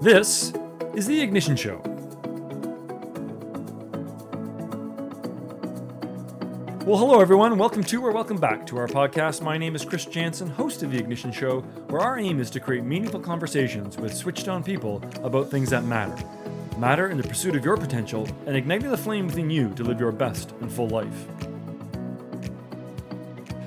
[0.00, 0.52] This
[0.94, 1.80] is The Ignition Show.
[6.84, 9.40] Well, hello everyone, welcome to or welcome back to our podcast.
[9.40, 12.60] My name is Chris Jansen, host of The Ignition Show, where our aim is to
[12.60, 16.22] create meaningful conversations with switched on people about things that matter.
[16.76, 19.98] Matter in the pursuit of your potential and igniting the flame within you to live
[19.98, 21.26] your best and full life.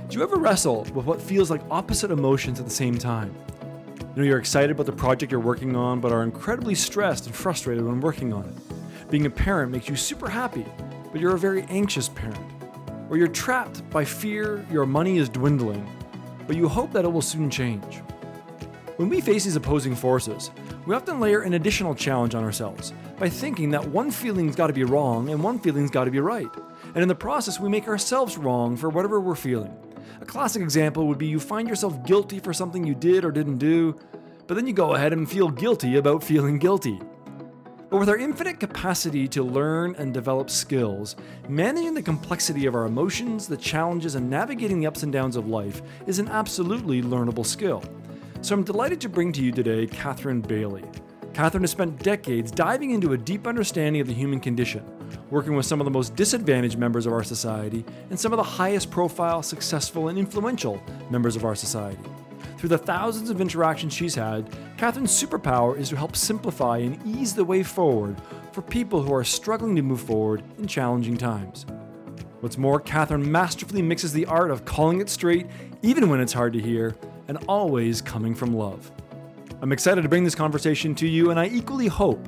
[0.09, 3.35] Do you ever wrestle with what feels like opposite emotions at the same time?
[4.19, 7.85] Know, you're excited about the project you're working on, but are incredibly stressed and frustrated
[7.85, 9.09] when working on it.
[9.09, 10.65] Being a parent makes you super happy,
[11.13, 12.37] but you're a very anxious parent.
[13.09, 15.89] Or you're trapped by fear your money is dwindling,
[16.47, 18.01] but you hope that it will soon change.
[18.97, 20.51] When we face these opposing forces,
[20.85, 24.73] we often layer an additional challenge on ourselves by thinking that one feeling's got to
[24.73, 26.49] be wrong and one feeling's got to be right.
[26.87, 29.73] And in the process, we make ourselves wrong for whatever we're feeling.
[30.21, 33.57] A classic example would be you find yourself guilty for something you did or didn't
[33.57, 33.97] do,
[34.49, 36.99] but then you go ahead and feel guilty about feeling guilty.
[37.91, 41.15] But with our infinite capacity to learn and develop skills,
[41.47, 45.47] managing the complexity of our emotions, the challenges, and navigating the ups and downs of
[45.47, 47.83] life is an absolutely learnable skill.
[48.41, 50.83] So I'm delighted to bring to you today Katherine Bailey.
[51.35, 54.83] Katherine has spent decades diving into a deep understanding of the human condition,
[55.29, 58.43] working with some of the most disadvantaged members of our society and some of the
[58.43, 62.01] highest profile, successful, and influential members of our society.
[62.59, 67.33] Through the thousands of interactions she's had, Katherine's superpower is to help simplify and ease
[67.33, 68.17] the way forward
[68.51, 71.65] for people who are struggling to move forward in challenging times.
[72.41, 75.47] What's more, Katherine masterfully mixes the art of calling it straight,
[75.83, 76.97] even when it's hard to hear,
[77.29, 78.91] and always coming from love.
[79.61, 82.27] I'm excited to bring this conversation to you, and I equally hope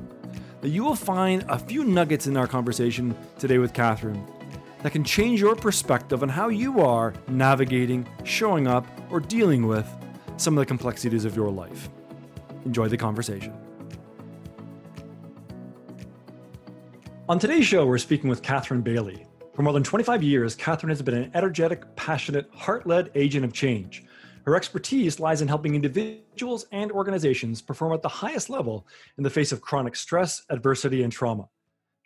[0.62, 4.26] that you will find a few nuggets in our conversation today with Katherine
[4.82, 9.86] that can change your perspective on how you are navigating, showing up, or dealing with
[10.36, 11.88] some of the complexities of your life.
[12.64, 13.52] Enjoy the conversation.
[17.28, 19.26] On today's show, we're speaking with Katherine Bailey.
[19.54, 23.52] For more than 25 years, Katherine has been an energetic, passionate, heart led agent of
[23.52, 24.04] change
[24.44, 28.86] her expertise lies in helping individuals and organizations perform at the highest level
[29.16, 31.48] in the face of chronic stress, adversity, and trauma.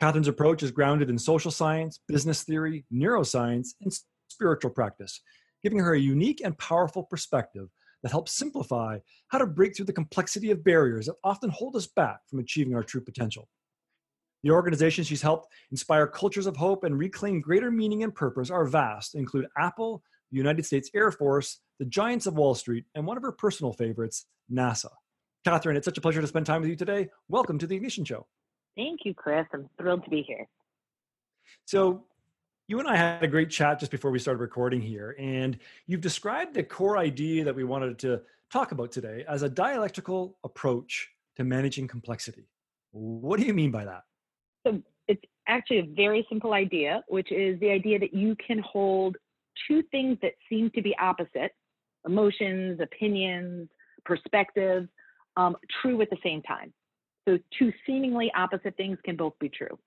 [0.00, 3.92] Katherine's approach is grounded in social science, business theory, neuroscience, and
[4.28, 5.22] spiritual practice,
[5.62, 7.68] giving her a unique and powerful perspective
[8.02, 8.98] that helps simplify
[9.28, 12.74] how to break through the complexity of barriers that often hold us back from achieving
[12.74, 13.48] our true potential.
[14.42, 18.64] The organizations she's helped inspire cultures of hope and reclaim greater meaning and purpose are
[18.64, 23.16] vast, include Apple, the United States Air Force, the Giants of Wall Street, and one
[23.16, 24.90] of her personal favorites, NASA.
[25.44, 27.08] Katherine, it's such a pleasure to spend time with you today.
[27.28, 28.26] Welcome to the Ignition Show.
[28.76, 29.46] Thank you, Chris.
[29.52, 30.46] I'm thrilled to be here.
[31.64, 32.04] So,
[32.68, 36.00] you and I had a great chat just before we started recording here, and you've
[36.00, 41.08] described the core idea that we wanted to talk about today as a dialectical approach
[41.36, 42.48] to managing complexity.
[42.90, 44.02] What do you mean by that?
[44.66, 49.16] So, it's actually a very simple idea, which is the idea that you can hold
[49.68, 51.52] two things that seem to be opposite
[52.04, 53.68] emotions, opinions,
[54.04, 54.88] perspectives,
[55.36, 56.72] um, true at the same time.
[57.28, 59.78] So, two seemingly opposite things can both be true.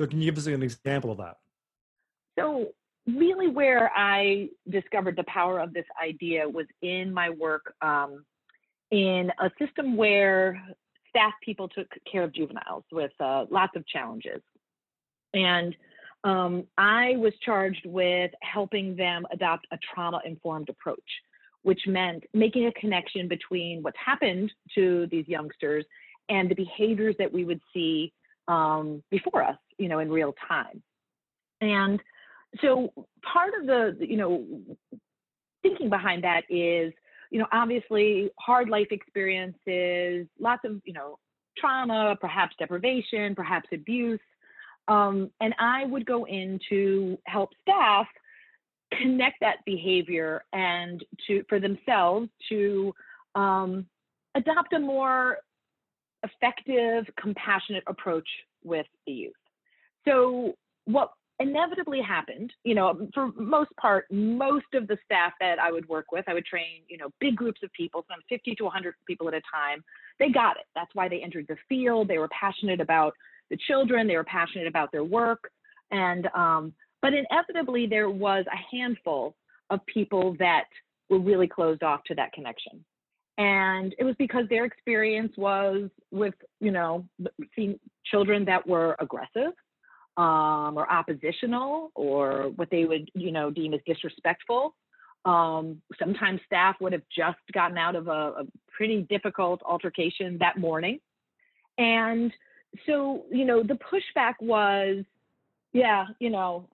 [0.00, 1.36] So, can you give us an example of that?
[2.38, 2.68] So,
[3.06, 8.24] really, where I discovered the power of this idea was in my work um,
[8.90, 10.62] in a system where
[11.08, 14.40] staff people took care of juveniles with uh, lots of challenges.
[15.34, 15.74] And
[16.24, 20.98] um, I was charged with helping them adopt a trauma informed approach,
[21.62, 25.84] which meant making a connection between what's happened to these youngsters
[26.28, 28.12] and the behaviors that we would see
[28.48, 30.82] um, before us, you know, in real time.
[31.60, 32.00] And
[32.60, 32.92] so
[33.22, 34.44] part of the, you know,
[35.62, 36.92] thinking behind that is,
[37.30, 41.18] you know, obviously hard life experiences, lots of, you know,
[41.56, 44.20] trauma, perhaps deprivation, perhaps abuse.
[44.86, 48.06] Um, and I would go in to help staff
[48.94, 52.94] connect that behavior and to for themselves to
[53.34, 53.86] um,
[54.34, 55.38] adopt a more
[56.22, 58.28] effective, compassionate approach
[58.64, 59.32] with the youth.
[60.06, 60.54] So
[60.86, 65.88] what inevitably happened, you know, for most part, most of the staff that I would
[65.88, 68.94] work with, I would train, you know, big groups of people, some 50 to 100
[69.06, 69.84] people at a time.
[70.18, 70.66] They got it.
[70.74, 72.08] That's why they entered the field.
[72.08, 73.14] They were passionate about
[73.50, 74.06] the children.
[74.08, 75.50] They were passionate about their work,
[75.90, 79.36] and um, but inevitably there was a handful
[79.70, 80.64] of people that
[81.08, 82.84] were really closed off to that connection.
[83.38, 87.06] And it was because their experience was with, you know,
[87.54, 87.78] seeing
[88.10, 89.52] children that were aggressive
[90.18, 94.74] um, or oppositional or what they would, you know, deem as disrespectful.
[95.24, 98.44] Um, sometimes staff would have just gotten out of a, a
[98.76, 100.98] pretty difficult altercation that morning.
[101.78, 102.32] And
[102.84, 105.04] so, you know, the pushback was,
[105.72, 106.68] yeah, you know,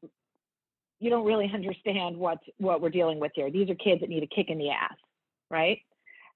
[0.99, 3.51] you don't really understand what what we're dealing with here.
[3.51, 4.97] These are kids that need a kick in the ass,
[5.51, 5.79] right?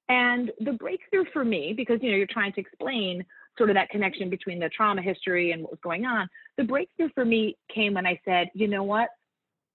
[0.08, 3.24] And the breakthrough for me, because you know you're trying to explain
[3.58, 7.10] sort of that connection between the trauma history and what was going on, the breakthrough
[7.14, 9.10] for me came when I said, you know what,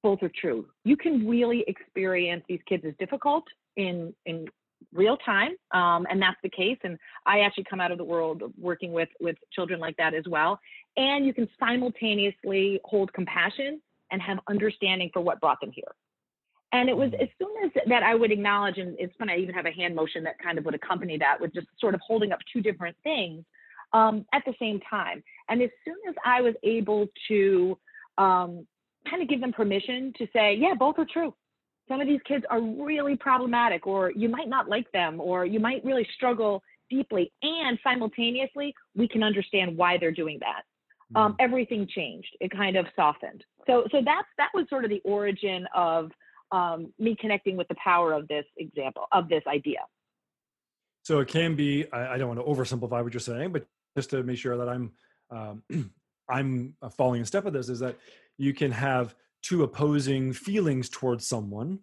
[0.02, 0.66] both are true.
[0.84, 3.46] You can really experience these kids as difficult
[3.78, 4.48] in in
[4.94, 6.78] real time, um, and that's the case.
[6.84, 10.26] And I actually come out of the world working with with children like that as
[10.28, 10.60] well.
[10.98, 13.82] And you can simultaneously hold compassion
[14.12, 15.94] and have understanding for what brought them here.
[16.74, 17.22] And it was mm-hmm.
[17.22, 19.96] as soon as that I would acknowledge, and it's funny, I even have a hand
[19.96, 22.98] motion that kind of would accompany that with just sort of holding up two different
[23.04, 23.46] things
[23.94, 25.24] um, at the same time.
[25.50, 27.78] And as soon as I was able to
[28.18, 28.66] um,
[29.10, 31.34] kind of give them permission to say, yeah, both are true.
[31.88, 35.60] Some of these kids are really problematic, or you might not like them, or you
[35.60, 37.31] might really struggle deeply.
[37.44, 40.64] And simultaneously, we can understand why they're doing that.
[41.16, 41.36] Um, mm-hmm.
[41.42, 42.30] everything changed.
[42.40, 43.44] It kind of softened.
[43.68, 46.10] So, so that's that was sort of the origin of
[46.51, 49.80] um, me connecting with the power of this example of this idea.
[51.04, 51.86] So it can be.
[51.92, 53.66] I, I, don't want to oversimplify what you're saying, but
[53.98, 54.92] just to make sure that I'm
[55.30, 55.63] um,
[56.30, 57.98] I'm following in step with this is that
[58.38, 61.80] you can have two opposing feelings towards someone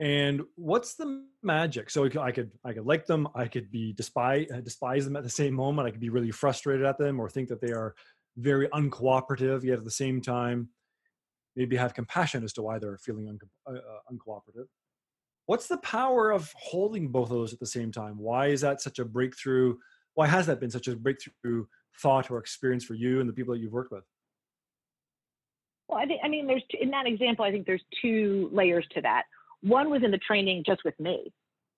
[0.00, 4.46] and what's the magic so i could i could like them i could be despise
[4.64, 7.48] despise them at the same moment i could be really frustrated at them or think
[7.48, 7.94] that they are
[8.36, 10.68] very uncooperative yet at the same time
[11.56, 13.78] maybe have compassion as to why they're feeling uh, uh,
[14.12, 14.66] uncooperative.
[15.46, 18.18] What's the power of holding both of those at the same time?
[18.18, 19.76] Why is that such a breakthrough?
[20.14, 21.66] Why has that been such a breakthrough
[22.00, 24.04] thought or experience for you and the people that you've worked with?
[25.88, 29.24] Well, I I mean there's in that example I think there's two layers to that.
[29.62, 31.32] One was in the training just with me,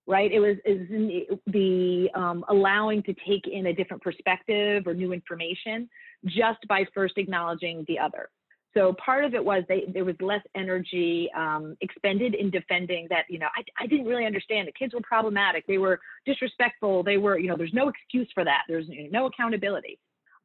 [0.07, 0.31] right?
[0.31, 5.13] It was is the, the um, allowing to take in a different perspective or new
[5.13, 5.89] information
[6.27, 8.29] just by first acknowledging the other.
[8.75, 13.25] So part of it was they, there was less energy um, expended in defending that,
[13.29, 14.67] you know, I, I didn't really understand.
[14.67, 15.67] The kids were problematic.
[15.67, 17.03] They were disrespectful.
[17.03, 18.63] They were, you know, there's no excuse for that.
[18.69, 19.99] There's no accountability.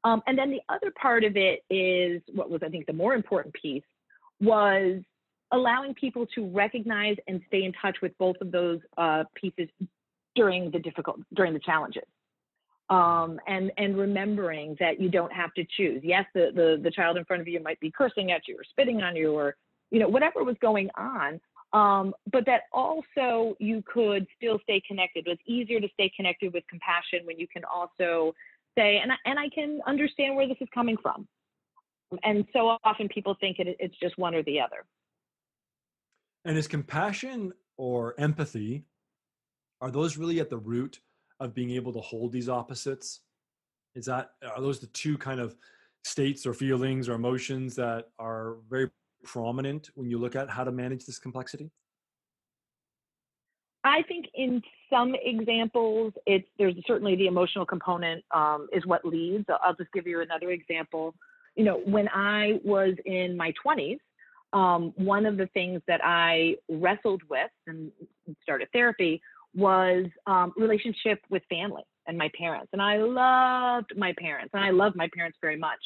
[0.04, 3.14] Um, and then the other part of it is what was, I think, the more
[3.14, 3.84] important piece
[4.42, 5.02] was
[5.52, 9.70] allowing people to recognize and stay in touch with both of those uh, pieces
[10.36, 12.04] during the difficult, during the challenges
[12.90, 16.02] um, and and remembering that you don't have to choose.
[16.04, 18.64] Yes, the, the the child in front of you might be cursing at you or
[18.64, 19.56] spitting on you or
[19.92, 21.40] you know whatever was going on,
[21.74, 25.28] um, but that also you could still stay connected.
[25.28, 28.34] It's easier to stay connected with compassion when you can also
[28.78, 31.28] say, and I, and I can understand where this is coming from.
[32.24, 34.86] And so often people think it, it's just one or the other.
[36.46, 38.86] And is compassion or empathy
[39.82, 41.02] are those really at the root
[41.40, 43.22] of being able to hold these opposites?
[43.96, 45.56] Is that are those the two kind of
[46.04, 48.90] states or feelings or emotions that are very
[49.24, 51.70] prominent when you look at how to manage this complexity?
[53.84, 59.46] I think in some examples, it's there's certainly the emotional component um, is what leads.
[59.64, 61.16] I'll just give you another example.
[61.56, 64.00] You know, when I was in my 20s,
[64.54, 67.92] um, one of the things that I wrestled with and
[68.44, 69.22] started therapy
[69.56, 72.70] was um, relationship with family and my parents.
[72.74, 75.80] And I loved my parents, and I love my parents very much.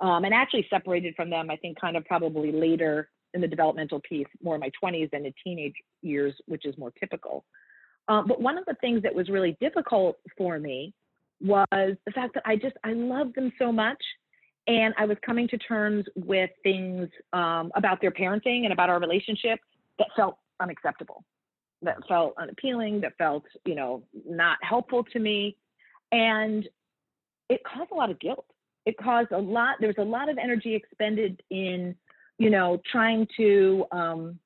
[0.00, 4.00] Um, and actually separated from them, I think, kind of probably later in the developmental
[4.08, 7.44] piece, more in my 20s than in teenage years, which is more typical.
[8.08, 10.92] Um, but one of the things that was really difficult for me
[11.40, 14.02] was the fact that I just I loved them so much,
[14.66, 19.00] and I was coming to terms with things um, about their parenting and about our
[19.00, 19.58] relationship
[19.98, 21.24] that felt unacceptable
[21.82, 25.56] that felt unappealing, that felt, you know, not helpful to me.
[26.12, 26.68] And
[27.48, 28.46] it caused a lot of guilt.
[28.86, 31.94] It caused a lot, there was a lot of energy expended in,
[32.38, 34.38] you know, trying to um,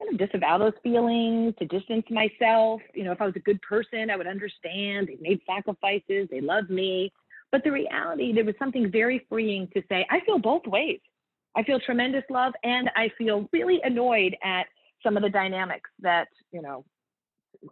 [0.00, 2.80] kind of disavow those feelings, to distance myself.
[2.94, 5.08] You know, if I was a good person, I would understand.
[5.08, 7.12] They made sacrifices, they loved me.
[7.52, 11.00] But the reality, there was something very freeing to say, I feel both ways.
[11.56, 14.66] I feel tremendous love and I feel really annoyed at
[15.02, 16.84] some of the dynamics that you know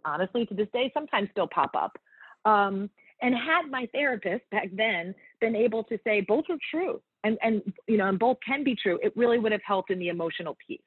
[0.05, 1.97] honestly to this day sometimes still pop up.
[2.45, 2.89] Um,
[3.21, 7.61] and had my therapist back then been able to say both are true and and
[7.87, 10.55] you know and both can be true it really would have helped in the emotional
[10.65, 10.81] piece.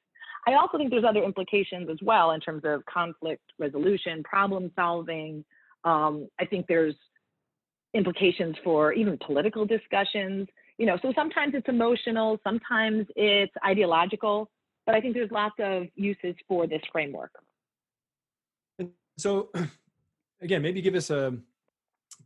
[0.47, 5.45] I also think there's other implications as well in terms of conflict resolution problem solving.
[5.83, 6.95] Um, i think there's
[7.93, 10.47] implications for even political discussions.
[10.79, 14.49] You know so sometimes it's emotional sometimes it's ideological
[14.85, 17.31] but I think there's lots of uses for this framework.
[18.79, 19.49] And so,
[20.41, 21.37] again, maybe give us a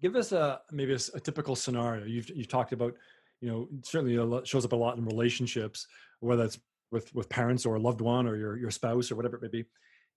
[0.01, 2.05] give us a maybe a, a typical scenario.
[2.05, 2.93] You've you've talked about,
[3.41, 5.87] you know, certainly lot, shows up a lot in relationships,
[6.19, 6.59] whether it's
[6.91, 9.49] with with parents or a loved one or your your spouse or whatever it may
[9.49, 9.65] be.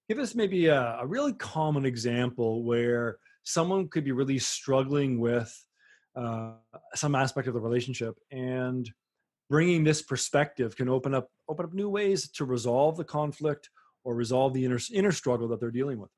[0.09, 5.64] Give us maybe a, a really common example where someone could be really struggling with
[6.16, 6.52] uh,
[6.94, 8.90] some aspect of the relationship and
[9.50, 13.69] bringing this perspective can open up open up new ways to resolve the conflict
[14.04, 16.11] or resolve the inner inner struggle that they're dealing with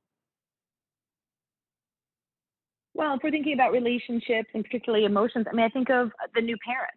[2.95, 6.43] well, if we're thinking about relationships and particularly emotions, I mean, I think of the
[6.43, 6.91] new parent,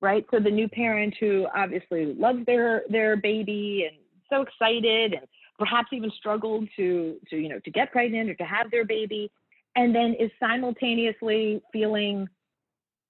[0.00, 0.24] right?
[0.30, 3.98] So the new parent who obviously loves their their baby and
[4.30, 5.26] so excited and
[5.58, 9.30] perhaps even struggled to to you know to get pregnant or to have their baby,
[9.76, 12.26] and then is simultaneously feeling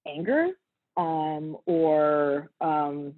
[0.05, 0.49] anger
[0.99, 3.13] um, or um,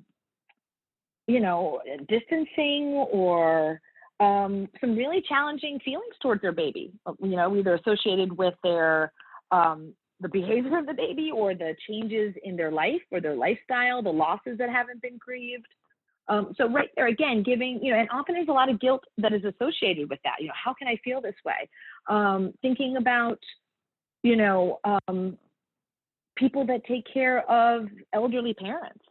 [1.28, 3.82] you know distancing or
[4.20, 9.12] um, some really challenging feelings towards their baby, uh, you know, either associated with their
[9.50, 14.04] um, the behavior of the baby or the changes in their life or their lifestyle,
[14.04, 15.66] the losses that haven't been grieved.
[16.28, 19.04] Um, so right there again, giving you know, and often there's a lot of guilt
[19.18, 20.36] that is associated with that.
[20.40, 21.68] You know, how can I feel this way?
[22.08, 23.40] Um, thinking about,
[24.22, 24.80] you know,
[26.42, 29.06] people that take care of elderly parents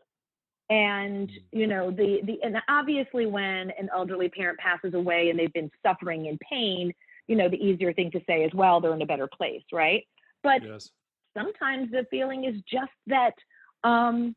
[0.69, 1.35] and mm.
[1.53, 5.71] you know the the and obviously when an elderly parent passes away and they've been
[5.87, 6.93] suffering in pain
[7.29, 10.05] you know the easier thing to say is well they're in a better place right
[10.43, 10.91] but yes.
[11.39, 13.35] sometimes the feeling is just that
[13.85, 14.35] um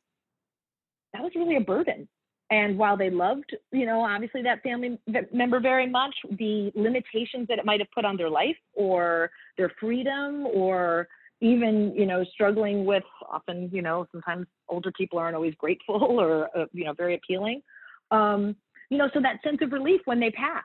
[1.13, 2.07] that was really a burden
[2.51, 4.99] and while they loved you know obviously that family
[5.33, 9.71] member very much the limitations that it might have put on their life or their
[9.79, 11.07] freedom or
[11.43, 16.49] even you know struggling with often you know sometimes older people aren't always grateful or
[16.57, 17.61] uh, you know very appealing.
[18.09, 18.55] Um,
[18.89, 20.63] you know so that sense of relief when they pass.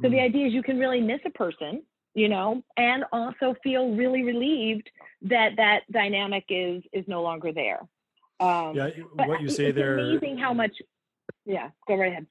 [0.00, 0.12] So mm.
[0.12, 1.82] the idea is you can really miss a person
[2.14, 4.90] you know and also feel really relieved
[5.22, 7.80] that that dynamic is is no longer there.
[8.40, 10.74] Um, yeah what you say it's there amazing how much
[11.44, 12.26] yeah go right ahead.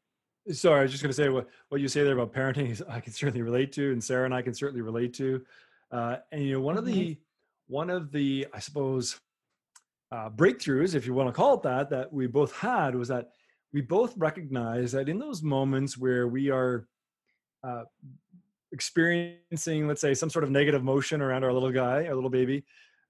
[0.52, 2.82] Sorry i was just going to say what, what you say there about parenting is
[2.90, 5.46] i can certainly relate to and sarah and i can certainly relate to.
[5.92, 6.88] Uh, and you know one mm-hmm.
[6.88, 7.18] of the
[7.68, 9.20] one of the, I suppose,
[10.12, 13.30] uh, breakthroughs, if you want to call it that, that we both had was that
[13.74, 16.88] we both recognize that in those moments where we are
[17.64, 17.84] uh,
[18.72, 22.64] experiencing, let's say, some sort of negative motion around our little guy, our little baby,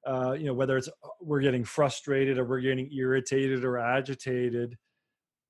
[0.08, 4.78] uh, you know, whether it's uh, we're getting frustrated or we're getting irritated or agitated,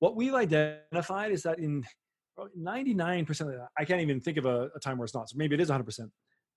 [0.00, 1.84] what we've identified is that in
[2.58, 5.28] 99% of the, I can't even think of a, a time where it's not.
[5.30, 6.10] So maybe it is 100%.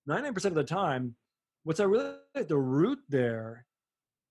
[0.08, 1.16] 99% of the time,
[1.64, 3.66] what's I really at the root there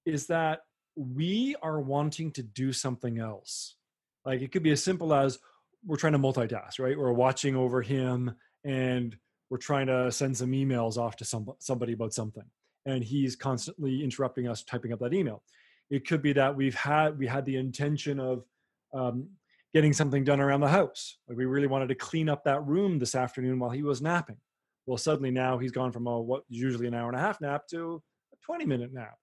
[0.04, 0.60] is that
[0.96, 3.76] we are wanting to do something else.
[4.25, 5.38] Like it could be as simple as
[5.87, 6.99] we're trying to multitask, right?
[6.99, 8.34] We're watching over him
[8.64, 9.16] and
[9.49, 12.44] we're trying to send some emails off to some, somebody about something.
[12.87, 15.42] And he's constantly interrupting us typing up that email.
[15.90, 18.44] It could be that we've had we had the intention of
[18.94, 19.28] um,
[19.72, 21.16] getting something done around the house.
[21.28, 24.37] Like we really wanted to clean up that room this afternoon while he was napping.
[24.90, 27.68] Well, suddenly now he's gone from a what usually an hour and a half nap
[27.68, 29.14] to a 20 minute nap.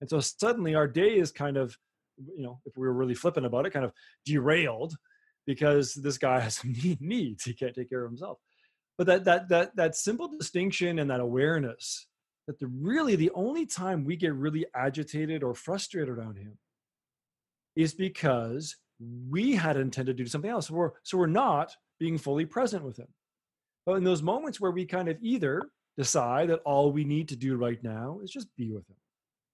[0.00, 1.76] And so suddenly our day is kind of,
[2.16, 3.90] you know, if we were really flippant about it, kind of
[4.24, 4.94] derailed
[5.44, 7.42] because this guy has needs.
[7.42, 8.38] He can't take care of himself.
[8.96, 12.06] But that that that that simple distinction and that awareness
[12.46, 16.56] that the really the only time we get really agitated or frustrated on him
[17.74, 18.76] is because
[19.28, 20.68] we had intended to do something else.
[20.68, 23.08] So we're so we're not being fully present with him.
[23.86, 25.62] But in those moments where we kind of either
[25.96, 28.96] decide that all we need to do right now is just be with him,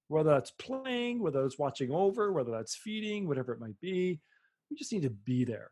[0.09, 4.19] whether that's playing, whether that's watching over, whether that's feeding, whatever it might be,
[4.71, 5.71] we just need to be there.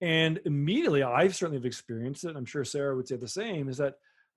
[0.00, 2.36] And immediately, I've certainly have experienced it.
[2.36, 3.68] I'm sure Sarah would say the same.
[3.68, 3.94] Is that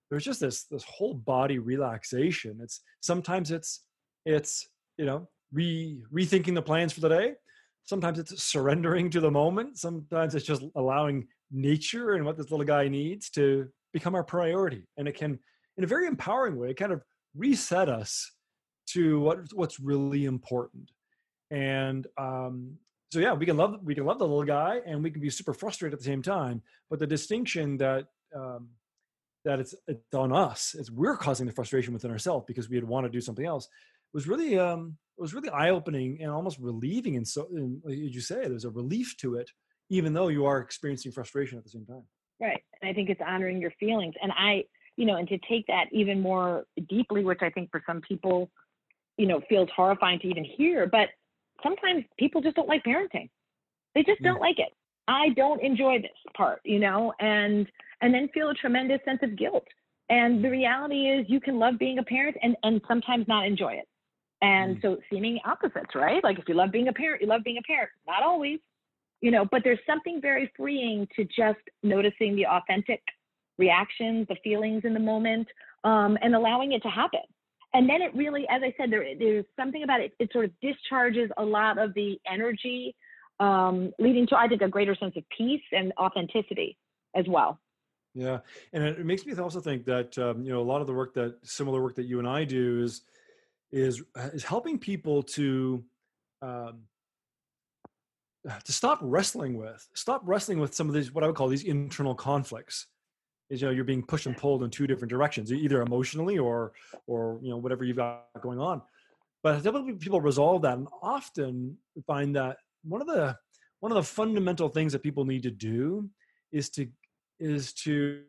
[0.10, 2.60] there's just this this whole body relaxation.
[2.62, 3.82] It's sometimes it's
[4.26, 7.34] it's you know re rethinking the plans for the day.
[7.84, 9.78] Sometimes it's surrendering to the moment.
[9.78, 14.84] Sometimes it's just allowing nature and what this little guy needs to become our priority.
[14.98, 15.39] And it can,
[15.77, 17.04] in a very empowering way, kind of
[17.36, 18.32] reset us
[18.88, 20.92] to what what's really important.
[21.51, 22.77] And um,
[23.12, 25.30] so yeah, we can love we can love the little guy, and we can be
[25.30, 26.62] super frustrated at the same time.
[26.89, 28.70] But the distinction that um,
[29.46, 32.84] that it's it's on us, is we're causing the frustration within ourselves because we had
[32.84, 33.68] want to do something else,
[34.13, 37.16] was really um, was really eye opening and almost relieving.
[37.16, 39.50] And so, and you say, there's a relief to it
[39.89, 42.03] even though you are experiencing frustration at the same time.
[42.39, 42.62] Right.
[42.82, 44.13] And I think it's honoring your feelings.
[44.22, 44.63] And I,
[44.96, 48.50] you know, and to take that even more deeply, which I think for some people,
[49.17, 51.10] you know, feels horrifying to even hear, but
[51.63, 53.29] sometimes people just don't like parenting.
[53.96, 54.70] They just don't like it.
[55.08, 57.65] I don't enjoy this part, you know, and
[58.01, 59.65] and then feel a tremendous sense of guilt
[60.10, 63.74] And the reality is you can love being a parent and, and sometimes not enjoy
[63.74, 63.88] it.
[64.41, 64.82] And mm.
[64.82, 66.24] so seeming opposites, right?
[66.24, 67.89] Like if you love being a parent, you love being a parent.
[68.06, 68.60] Not always,
[69.21, 73.01] you know, but there's something very freeing to just noticing the authentic
[73.57, 75.47] reactions, the feelings in the moment,
[75.83, 77.21] um, and allowing it to happen.
[77.74, 80.51] And then it really, as I said, there, there's something about it, it sort of
[80.62, 82.95] discharges a lot of the energy,
[83.39, 86.77] um, leading to, I think, a greater sense of peace and authenticity
[87.15, 87.59] as well.
[88.13, 88.39] Yeah,
[88.74, 91.13] and it makes me also think that um, you know a lot of the work
[91.13, 93.01] that similar work that you and I do is
[93.71, 94.01] is
[94.33, 95.83] is helping people to
[96.41, 96.79] um,
[98.63, 101.63] to stop wrestling with stop wrestling with some of these what I would call these
[101.63, 102.88] internal conflicts.
[103.50, 106.74] Is you know you're being pushed and pulled in two different directions, either emotionally or
[107.08, 108.82] or you know whatever you've got going on.
[109.44, 113.38] But typically people resolve that, and often find that one of the
[113.80, 116.10] one of the fundamental things that people need to do
[116.51, 116.88] is to
[117.39, 118.24] is to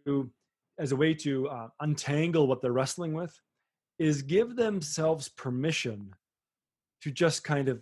[0.79, 3.35] as a way to uh, untangle what they're wrestling with
[3.99, 6.15] is give themselves permission
[7.03, 7.81] to just kind of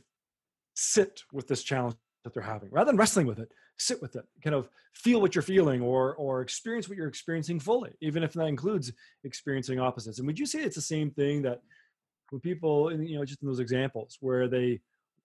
[0.75, 4.25] sit with this challenge that they're having rather than wrestling with it sit with it
[4.43, 8.33] kind of feel what you're feeling or or experience what you're experiencing fully even if
[8.33, 8.93] that includes
[9.25, 11.63] experiencing opposites and would you say it's the same thing that
[12.31, 14.81] when people you know just in those examples where they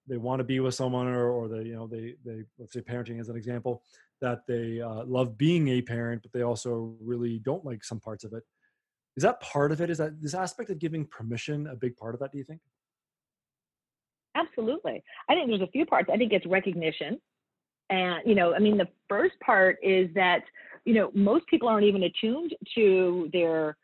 [0.08, 2.82] they want to be with someone or, or they you know they they let's say
[2.82, 3.84] parenting as an example
[4.22, 8.24] that they uh, love being a parent, but they also really don't like some parts
[8.24, 8.44] of it.
[9.18, 9.90] Is that part of it?
[9.90, 12.32] Is that this aspect of giving permission a big part of that?
[12.32, 12.62] Do you think?
[14.36, 15.04] Absolutely.
[15.30, 16.10] I think there's a few parts.
[16.12, 17.20] I think it's recognition.
[17.90, 20.44] And, you know, I mean, the first part is that,
[20.86, 23.78] you know, most people aren't even attuned to their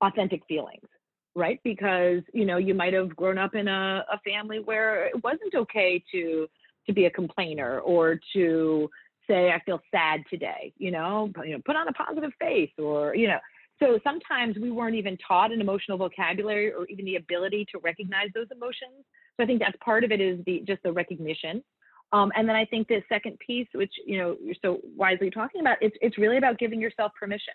[0.00, 0.86] authentic feelings,
[1.34, 1.60] right?
[1.62, 5.54] Because, you know, you might have grown up in a, a family where it wasn't
[5.54, 6.46] okay to
[6.86, 8.88] to be a complainer or to
[9.28, 13.14] say I feel sad today, you know, you know, put on a positive face or,
[13.14, 13.38] you know,
[13.78, 18.28] so sometimes we weren't even taught an emotional vocabulary or even the ability to recognize
[18.34, 19.04] those emotions.
[19.40, 21.64] So I think that's part of it is the just the recognition.
[22.12, 25.62] Um, and then I think the second piece, which you know you're so wisely talking
[25.62, 27.54] about, it's it's really about giving yourself permission,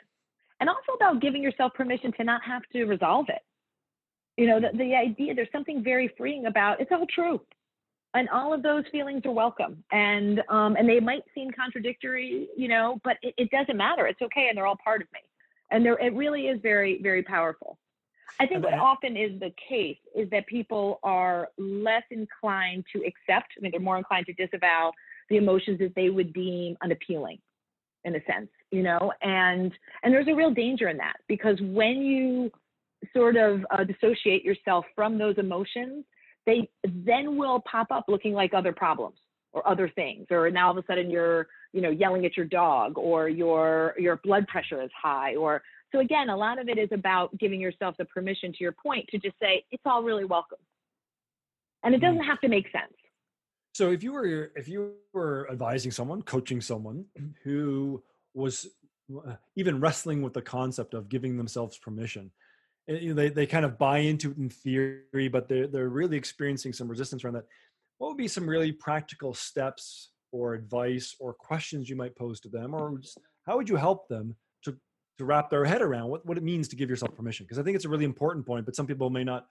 [0.60, 3.44] and also about giving yourself permission to not have to resolve it.
[4.36, 7.40] You know, the, the idea there's something very freeing about it's all true.
[8.16, 9.84] And all of those feelings are welcome.
[9.92, 14.08] And um, and they might seem contradictory you know but it, it, doesn't matter.
[14.08, 15.20] It's okay and they're all part of me.
[15.70, 17.78] And there it really is very very powerful
[18.40, 23.54] i think what often is the case is that people are less inclined to accept
[23.58, 24.92] i mean they're more inclined to disavow
[25.30, 27.40] the emotions that they would deem unappealing
[28.04, 29.14] in a sense you know?
[29.22, 29.72] And
[30.04, 32.52] and there's a real danger in that because when you
[33.16, 36.04] sort of uh, dissociate yourself from those emotions
[36.46, 39.18] they then will pop up looking like other problems
[39.54, 42.48] or other things or now all of a sudden you're you know yelling at your
[42.48, 46.78] dog or your your blood pressure is high or so again a lot of it
[46.78, 50.26] is about giving yourself the permission to your point to just say it's all really
[50.26, 50.58] welcome
[51.84, 52.26] and it doesn't mm.
[52.26, 52.94] have to make sense
[53.74, 57.06] so if you were if you were advising someone coaching someone
[57.44, 58.02] who
[58.34, 58.68] was
[59.28, 62.32] uh, even wrestling with the concept of giving themselves permission
[62.88, 66.18] you know, they, they kind of buy into it in theory, but they're, they're really
[66.18, 67.46] experiencing some resistance around that.
[67.98, 72.50] What would be some really practical steps or advice or questions you might pose to
[72.50, 72.76] them?
[72.76, 73.00] Or
[73.46, 74.36] how would you help them
[75.18, 77.46] to, wrap their head around what, what it means to give yourself permission?
[77.46, 79.48] Because I think it's a really important point, but some people may not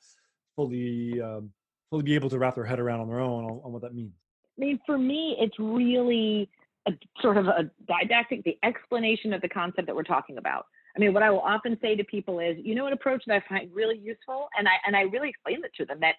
[0.56, 1.50] fully, um,
[1.90, 3.94] fully be able to wrap their head around on their own on, on what that
[3.94, 4.12] means.
[4.56, 6.48] I mean, for me, it's really
[6.86, 10.66] a sort of a didactic, the explanation of the concept that we're talking about.
[10.96, 13.34] I mean, what I will often say to people is, you know, an approach that
[13.34, 16.14] I find really useful, and I and I really explain it to them that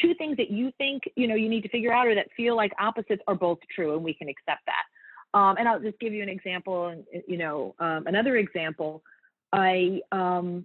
[0.00, 2.56] two things that you think you know you need to figure out or that feel
[2.56, 4.84] like opposites are both true, and we can accept that.
[5.34, 9.02] Um, and I'll just give you an example, and you know, um, another example.
[9.52, 10.64] I um,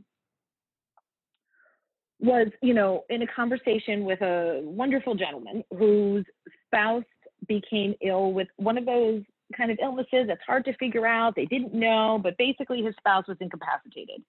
[2.20, 6.26] was, you know, in a conversation with a wonderful gentleman whose
[6.66, 7.04] spouse
[7.48, 9.22] became ill with one of those
[9.56, 11.36] kind of illnesses that's hard to figure out.
[11.36, 14.24] They didn't know, but basically his spouse was incapacitated.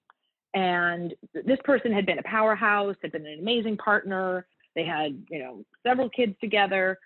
[0.55, 4.47] And this person had been a powerhouse, had been an amazing partner.
[4.75, 6.99] They had, you know, several kids together,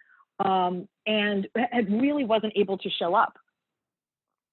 [0.44, 3.38] um, and had really wasn't able to show up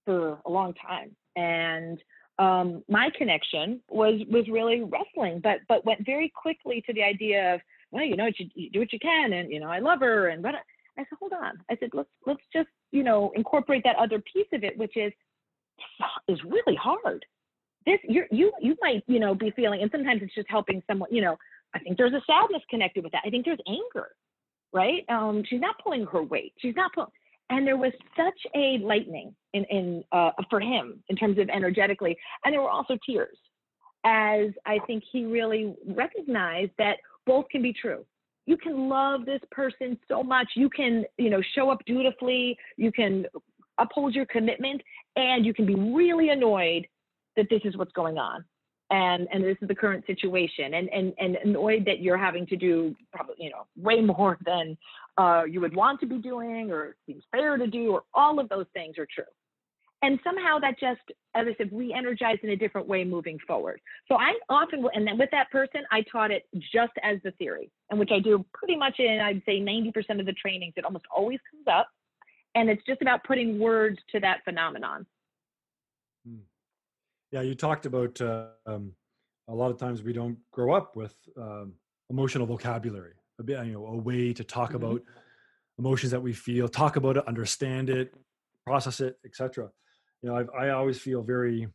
[0.05, 1.15] for a long time.
[1.35, 2.01] And
[2.37, 7.55] um, my connection was was really wrestling, but but went very quickly to the idea
[7.55, 9.99] of, well, you know, you, you do what you can, and you know, I love
[10.01, 10.55] her, and but
[10.97, 11.59] I said, hold on.
[11.69, 15.13] I said, let's let's just you know incorporate that other piece of it, which is
[16.27, 17.25] is really hard.
[17.85, 21.09] This you you you might you know be feeling, and sometimes it's just helping someone.
[21.11, 21.37] You know,
[21.73, 23.23] I think there's a sadness connected with that.
[23.25, 24.09] I think there's anger,
[24.75, 25.05] right?
[25.09, 26.53] Um, she's not pulling her weight.
[26.59, 27.09] She's not pulling.
[27.49, 32.15] And there was such a lightning in in uh, for him in terms of energetically,
[32.43, 33.37] and there were also tears.
[34.03, 38.05] as I think he really recognized that both can be true.
[38.45, 40.47] You can love this person so much.
[40.55, 42.57] You can, you know, show up dutifully.
[42.77, 43.25] You can
[43.79, 44.81] uphold your commitment
[45.15, 46.87] and you can be really annoyed
[47.35, 48.45] that this is what's going on
[48.95, 50.75] and and this is the current situation.
[50.75, 54.77] And and and annoyed that you're having to do probably you know way more than
[55.17, 58.47] uh, you would want to be doing or seems fair to do or all of
[58.49, 59.31] those things are true.
[60.01, 61.01] And somehow that just
[61.35, 63.81] as i said re-energized in a different way moving forward.
[64.07, 67.31] So i often will and then with that person i taught it just as the
[67.31, 70.85] theory and which i do pretty much in i'd say 90% of the trainings it
[70.85, 71.89] almost always comes up.
[72.57, 75.05] And it's just about putting words to that phenomenon.
[76.25, 76.43] Hmm.
[77.35, 78.93] Yeah you talked about uh, um,
[79.49, 81.73] a lot of times we don't grow up with um,
[82.09, 84.77] emotional vocabulary a bit you know a way to talk mm-hmm.
[84.77, 85.01] about
[85.77, 88.13] emotions that we feel talk about it understand it
[88.65, 89.69] process it etc
[90.21, 91.67] you know I've, i always feel very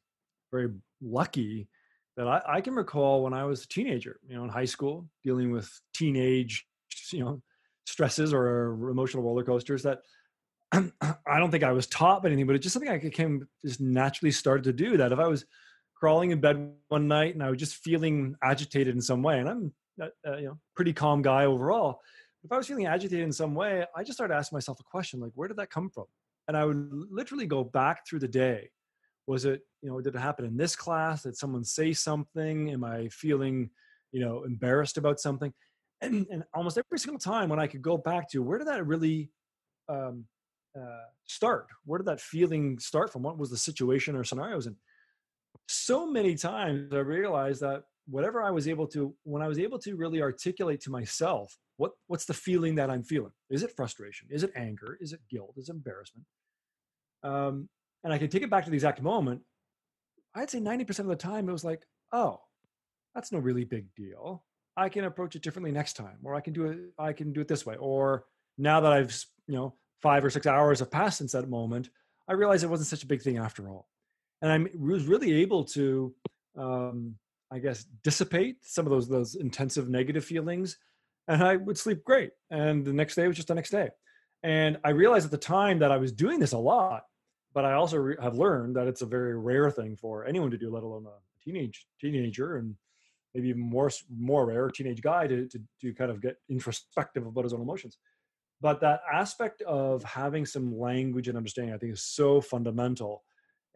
[0.50, 0.70] very
[1.02, 1.68] lucky
[2.16, 5.06] that I, I can recall when i was a teenager you know in high school
[5.22, 6.66] dealing with teenage
[7.12, 7.42] you know
[7.86, 9.98] stresses or emotional roller coasters that
[10.72, 14.30] I don't think I was taught anything, but it's just something I came just naturally
[14.30, 14.96] started to do.
[14.96, 15.44] That if I was
[15.94, 19.48] crawling in bed one night and I was just feeling agitated in some way, and
[19.48, 22.00] I'm uh, uh, you know pretty calm guy overall,
[22.44, 25.20] if I was feeling agitated in some way, I just started asking myself a question
[25.20, 26.04] like, where did that come from?
[26.46, 28.70] And I would literally go back through the day.
[29.26, 31.24] Was it you know did it happen in this class?
[31.24, 32.70] Did someone say something?
[32.70, 33.70] Am I feeling
[34.12, 35.52] you know embarrassed about something?
[36.00, 38.87] And, and almost every single time when I could go back to where did that
[38.87, 39.30] really
[39.90, 40.24] um,
[40.78, 41.66] uh, start?
[41.85, 43.22] Where did that feeling start from?
[43.22, 44.66] What was the situation or scenarios?
[44.66, 44.76] And
[45.68, 49.78] so many times I realized that whatever I was able to, when I was able
[49.80, 53.33] to really articulate to myself, what what's the feeling that I'm feeling?
[53.48, 54.28] Is it frustration?
[54.30, 54.98] Is it anger?
[55.00, 55.54] Is it guilt?
[55.56, 56.26] Is it embarrassment?
[57.22, 57.68] Um,
[58.04, 59.42] and I could take it back to the exact moment.
[60.35, 62.40] I'd say 90% of the time it was like, oh,
[63.14, 64.44] that's no really big deal.
[64.76, 67.40] I can approach it differently next time, or I can do it, I can do
[67.40, 67.76] it this way.
[67.76, 68.24] Or
[68.56, 71.90] now that I've, you know, five or six hours have passed since that moment,
[72.28, 73.88] I realized it wasn't such a big thing after all.
[74.42, 76.14] And I was really able to,
[76.56, 77.16] um,
[77.50, 80.78] I guess, dissipate some of those those intensive negative feelings,
[81.28, 82.30] and I would sleep great.
[82.50, 83.90] And the next day was just the next day.
[84.42, 87.02] And I realized at the time that I was doing this a lot,
[87.52, 90.58] but I also re- have learned that it's a very rare thing for anyone to
[90.58, 92.74] do, let alone a teenage teenager, and
[93.34, 97.44] maybe even more more rare teenage guy to, to to kind of get introspective about
[97.44, 97.98] his own emotions
[98.60, 103.22] but that aspect of having some language and understanding i think is so fundamental.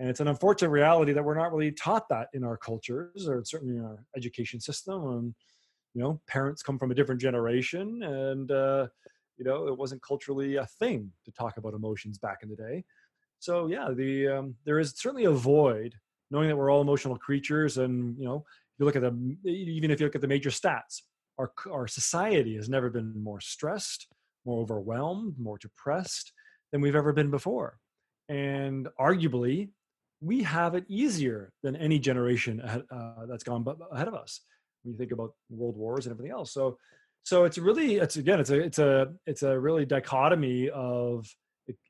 [0.01, 3.45] And it's an unfortunate reality that we're not really taught that in our cultures or
[3.45, 5.07] certainly in our education system.
[5.07, 5.35] And
[5.95, 8.89] you know parents come from a different generation and uh,
[9.39, 12.85] you know it wasn't culturally a thing to talk about emotions back in the day.
[13.39, 15.95] So yeah the um, there is certainly a void
[16.31, 18.45] knowing that we're all emotional creatures and you know
[18.79, 21.03] you look at the even if you look at the major stats
[21.39, 24.09] our our society has never been more stressed
[24.45, 26.33] more overwhelmed, more depressed
[26.73, 27.79] than we've ever been before.
[28.29, 29.71] And arguably,
[30.21, 34.41] we have it easier than any generation uh, that's gone ahead of us.
[34.83, 36.79] When you think about world wars and everything else, so
[37.23, 41.27] so it's really it's again it's a it's a it's a really dichotomy of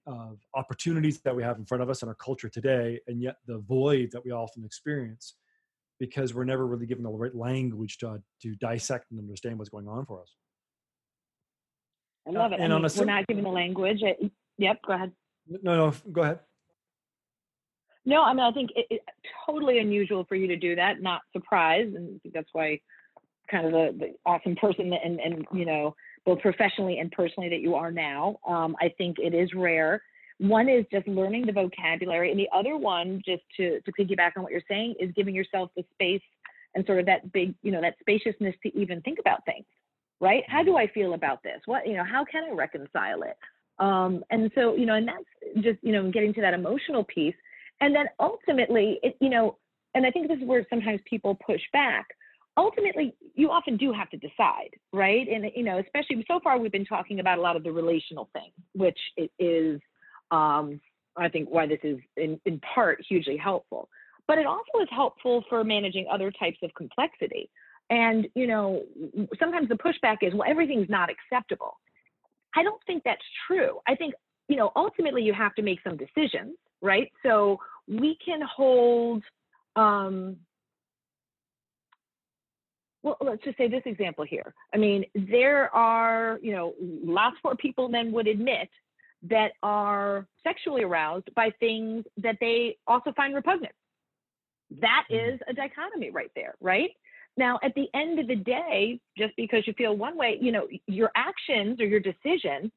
[0.07, 3.37] of opportunities that we have in front of us in our culture today, and yet
[3.47, 5.35] the void that we often experience
[5.99, 9.88] because we're never really given the right language to to dissect and understand what's going
[9.88, 10.35] on for us.
[12.27, 12.61] I love it.
[12.61, 14.03] And I mean, we're not giving the language.
[14.03, 15.13] It, yep, go ahead.
[15.49, 16.41] No, no, go ahead.
[18.07, 19.03] No, I mean, I think it's it,
[19.47, 21.01] totally unusual for you to do that.
[21.01, 22.81] Not surprised, and I think that's why
[23.51, 27.61] kind of the, the awesome person and and you know both professionally and personally that
[27.61, 28.39] you are now.
[28.47, 30.03] Um, I think it is rare.
[30.39, 34.43] One is just learning the vocabulary, and the other one, just to to piggyback on
[34.43, 36.23] what you're saying, is giving yourself the space
[36.75, 39.65] and sort of that big, you know, that spaciousness to even think about things
[40.25, 40.43] right?
[40.49, 41.61] How do I feel about this?
[41.67, 43.37] What, you know, how can I reconcile it?
[43.79, 47.35] Um, and so, you know, and that's just, you know, getting to that emotional piece.
[47.83, 49.59] And then ultimately, it, you know,
[49.95, 52.07] and I think this is where sometimes people push back.
[52.57, 55.27] Ultimately, you often do have to decide, right?
[55.29, 58.31] And, you know, especially so far, we've been talking about a lot of the relational
[58.33, 58.99] things, which
[59.39, 59.81] is,
[60.31, 60.81] um,
[61.17, 63.89] I think, why this is in, in part hugely helpful.
[64.27, 67.51] But it also is helpful for managing other types of complexity.
[67.90, 68.83] And, you know,
[69.38, 71.79] sometimes the pushback is, well, everything's not acceptable.
[72.57, 73.81] I don't think that's true.
[73.88, 74.14] I think,
[74.49, 77.11] you know, ultimately you have to make some decisions, right?
[77.23, 79.23] So we can hold,
[79.77, 80.37] um,
[83.03, 84.55] well, let's just say this example here.
[84.75, 88.70] I mean, there are, you know, lots more people than would admit
[89.25, 93.75] that are sexually aroused by things that they also find repugnant
[94.81, 95.40] That Mhm.
[95.49, 96.90] a dichotomy right there, right?
[97.37, 100.68] Now, at the end of the day, just because you feel one way, you know,
[100.87, 102.70] your actions or your decision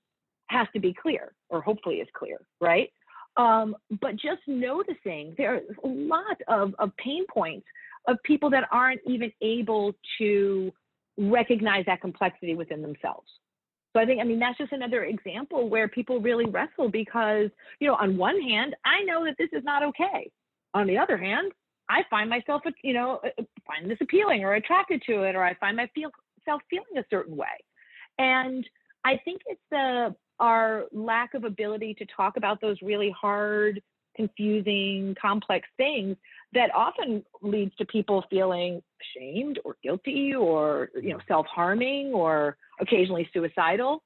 [0.48, 2.92] has to be clear, or hopefully is clear, right?
[3.36, 7.68] Um, but just noticing there's a lot of, of pain points
[8.08, 10.72] of people that aren't even able to
[11.18, 13.28] recognize that complexity within themselves.
[13.94, 17.88] So I think, I mean, that's just another example where people really wrestle because, you
[17.88, 20.32] know, on one hand, I know that this is not okay.
[20.74, 21.52] On the other hand,
[21.90, 23.22] I find myself, you know,
[23.68, 27.48] find this appealing or attracted to it, or I find myself feeling a certain way.
[28.18, 28.68] And
[29.04, 33.82] I think it's the our lack of ability to talk about those really hard,
[34.16, 36.16] confusing, complex things
[36.54, 38.82] that often leads to people feeling
[39.16, 44.04] shamed or guilty or you know self-harming or occasionally suicidal.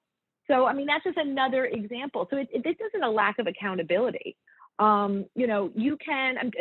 [0.47, 2.27] So I mean that's just another example.
[2.29, 4.35] So it, it, this isn't a lack of accountability.
[4.79, 6.51] Um, you know, you can, um,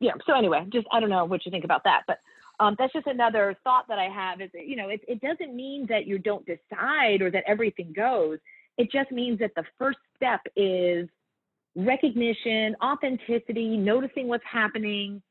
[0.00, 0.12] yeah.
[0.26, 2.18] So anyway, just I don't know what you think about that, but
[2.60, 4.40] um, that's just another thought that I have.
[4.40, 8.38] Is you know, it, it doesn't mean that you don't decide or that everything goes.
[8.78, 11.08] It just means that the first step is
[11.74, 15.22] recognition, authenticity, noticing what's happening,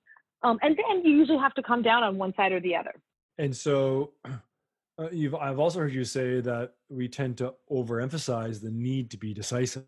[0.43, 2.95] um, and then you usually have to come down on one side or the other.
[3.37, 8.71] And so, uh, you've I've also heard you say that we tend to overemphasize the
[8.71, 9.85] need to be decisive.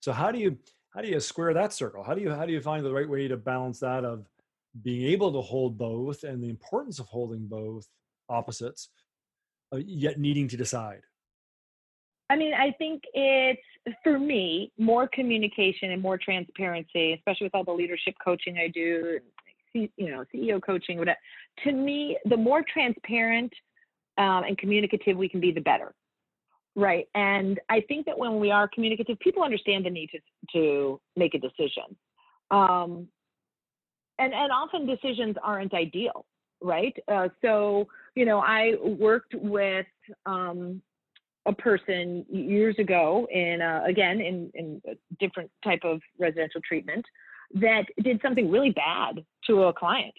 [0.00, 0.56] So how do you
[0.90, 2.04] how do you square that circle?
[2.04, 4.28] How do you how do you find the right way to balance that of
[4.82, 7.86] being able to hold both and the importance of holding both
[8.28, 8.88] opposites,
[9.72, 11.02] uh, yet needing to decide?
[12.30, 13.60] I mean, I think it's
[14.02, 19.20] for me more communication and more transparency, especially with all the leadership coaching I do,
[19.74, 21.18] you know, CEO coaching, whatever.
[21.64, 23.52] To me, the more transparent
[24.16, 25.94] um, and communicative we can be, the better.
[26.76, 27.06] Right.
[27.14, 30.18] And I think that when we are communicative, people understand the need to,
[30.54, 31.96] to make a decision.
[32.50, 33.08] Um,
[34.18, 36.24] and, and often decisions aren't ideal.
[36.62, 36.96] Right.
[37.08, 39.86] Uh, so, you know, I worked with
[40.24, 40.80] um,
[41.46, 47.04] a person years ago in uh, again in, in a different type of residential treatment
[47.54, 50.14] that did something really bad to a client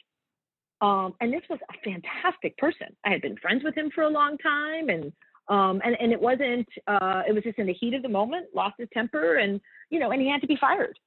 [0.82, 4.10] um, and this was a fantastic person i had been friends with him for a
[4.10, 5.12] long time and
[5.48, 8.48] um, and, and it wasn't uh, it was just in the heat of the moment
[8.54, 10.98] lost his temper and you know and he had to be fired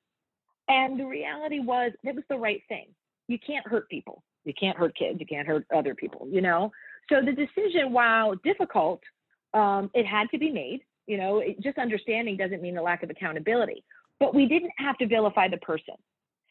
[0.68, 2.86] and the reality was it was the right thing
[3.26, 6.70] you can't hurt people you can't hurt kids you can't hurt other people you know
[7.10, 9.00] so the decision while difficult
[9.54, 10.80] um, it had to be made.
[11.06, 13.84] You know, it, just understanding doesn't mean a lack of accountability.
[14.20, 15.94] But we didn't have to vilify the person.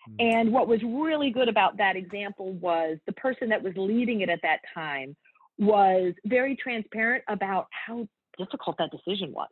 [0.10, 0.38] Mm-hmm.
[0.38, 4.30] And what was really good about that example was the person that was leading it
[4.30, 5.16] at that time
[5.60, 9.50] was very transparent about how difficult that decision was.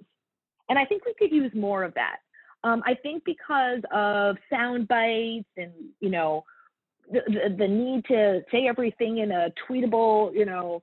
[0.70, 2.18] And I think we could use more of that.
[2.66, 6.44] Um, I think because of sound bites and, you know,
[7.12, 10.82] the, the, the need to say everything in a tweetable, you know,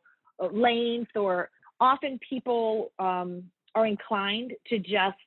[0.53, 3.43] length or often people um,
[3.75, 5.19] are inclined to just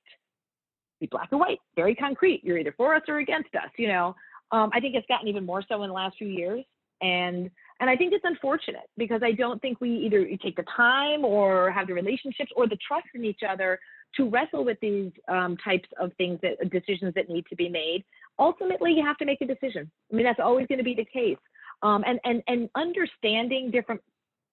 [1.02, 2.42] be black and white, very concrete.
[2.42, 3.70] You're either for us or against us.
[3.78, 4.16] You know,
[4.54, 6.64] um, I think it's gotten even more so in the last few years,
[7.02, 11.26] and and I think it's unfortunate because I don't think we either take the time
[11.26, 13.78] or have the relationships or the trust in each other
[14.18, 18.04] to wrestle with these um, types of things that decisions that need to be made.
[18.40, 19.90] Ultimately, you have to make a decision.
[20.12, 21.38] I mean, that's always going to be the case.
[21.84, 24.02] Um, and and and understanding different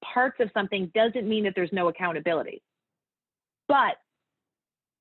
[0.02, 2.62] parts of something doesn't mean that there's no accountability.
[3.68, 3.96] But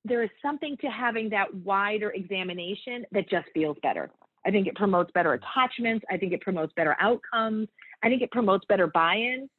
[0.06, 4.10] there is something to having that wider examination that just feels better.
[4.46, 6.06] I think it promotes better attachments.
[6.10, 7.68] I think it promotes better outcomes.
[8.04, 9.50] I think it promotes better buy in.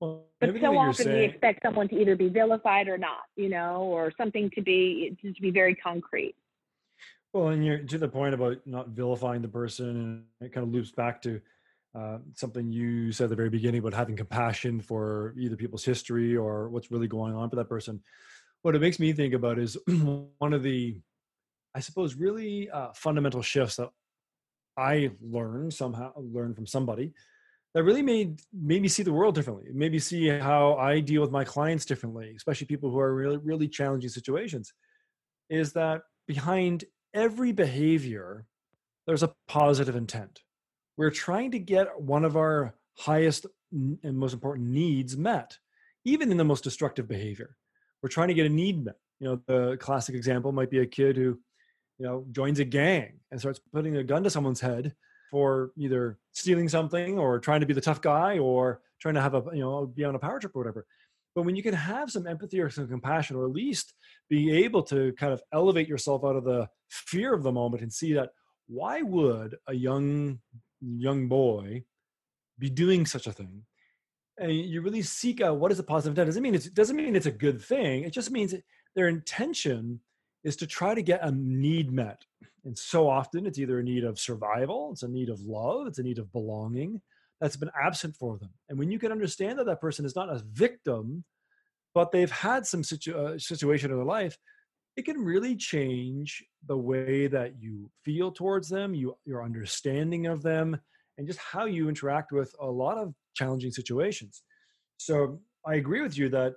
[0.00, 1.18] Well, but so often saying...
[1.18, 5.16] we expect someone to either be vilified or not, you know, or something to be
[5.22, 6.34] to be very concrete.
[7.32, 10.72] Well, and you're to the point about not vilifying the person, and it kind of
[10.72, 11.40] loops back to
[11.94, 16.36] uh, something you said at the very beginning about having compassion for either people's history
[16.36, 18.02] or what's really going on for that person.
[18.62, 19.76] What it makes me think about is
[20.38, 20.96] one of the,
[21.74, 23.90] I suppose, really uh, fundamental shifts that
[24.76, 27.12] I learned somehow, learned from somebody
[27.74, 29.66] that really made made me see the world differently.
[29.68, 33.14] It made me see how I deal with my clients differently, especially people who are
[33.14, 34.72] really really challenging situations.
[35.48, 38.46] Is that behind every behavior,
[39.06, 40.40] there's a positive intent
[41.00, 45.56] we're trying to get one of our highest and most important needs met,
[46.04, 47.56] even in the most destructive behavior.
[48.02, 48.96] We're trying to get a need met.
[49.18, 51.40] You know, the classic example might be a kid who,
[51.98, 54.94] you know, joins a gang and starts putting a gun to someone's head
[55.30, 59.34] for either stealing something or trying to be the tough guy or trying to have
[59.34, 60.86] a, you know, be on a power trip or whatever.
[61.34, 63.94] But when you can have some empathy or some compassion, or at least
[64.28, 67.92] be able to kind of elevate yourself out of the fear of the moment and
[67.92, 68.30] see that
[68.66, 70.38] why would a young
[70.80, 71.84] young boy
[72.58, 73.62] be doing such a thing?
[74.38, 76.28] And you really seek out what is the positive intent.
[76.28, 78.04] Doesn't mean it doesn't mean it's a good thing.
[78.04, 78.54] It just means
[78.96, 80.00] their intention
[80.42, 82.24] is to try to get a need met
[82.64, 85.98] and so often it's either a need of survival it's a need of love it's
[85.98, 87.00] a need of belonging
[87.40, 90.28] that's been absent for them and when you can understand that that person is not
[90.28, 91.24] a victim
[91.94, 94.36] but they've had some situ- uh, situation in their life
[94.96, 100.42] it can really change the way that you feel towards them you your understanding of
[100.42, 100.78] them
[101.20, 104.42] and just how you interact with a lot of challenging situations.
[104.96, 106.54] So I agree with you that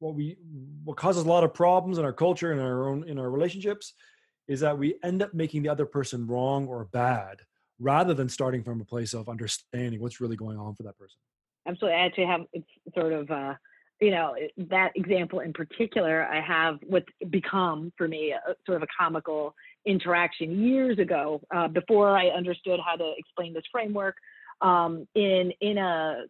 [0.00, 0.36] what we
[0.82, 3.94] what causes a lot of problems in our culture and our own in our relationships
[4.48, 7.40] is that we end up making the other person wrong or bad
[7.78, 11.18] rather than starting from a place of understanding what's really going on for that person.
[11.66, 11.98] Absolutely.
[11.98, 12.40] I actually have
[12.94, 13.54] sort of uh
[14.00, 18.82] you know that example in particular i have what's become for me a, sort of
[18.82, 19.54] a comical
[19.86, 24.16] interaction years ago uh, before I understood how to explain this framework.
[24.62, 26.24] Um, in in a,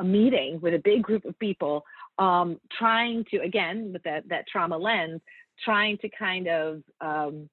[0.00, 1.84] a meeting with a big group of people,
[2.18, 5.20] um, trying to again with that that trauma lens,
[5.64, 7.48] trying to kind of um,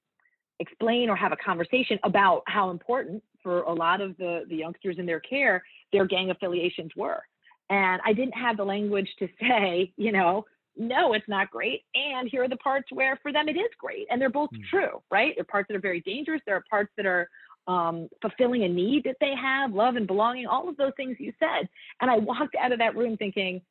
[0.60, 4.96] explain or have a conversation about how important for a lot of the the youngsters
[4.98, 5.62] in their care
[5.92, 7.22] their gang affiliations were.
[7.70, 10.44] And I didn't have the language to say, you know,
[10.76, 11.82] no, it's not great.
[11.94, 14.06] And here are the parts where for them it is great.
[14.10, 14.64] And they're both mm.
[14.68, 15.32] true, right?
[15.36, 16.40] There are parts that are very dangerous.
[16.46, 17.28] There are parts that are
[17.66, 21.32] um, fulfilling a need that they have, love and belonging, all of those things you
[21.38, 21.68] said.
[22.00, 23.62] And I walked out of that room thinking,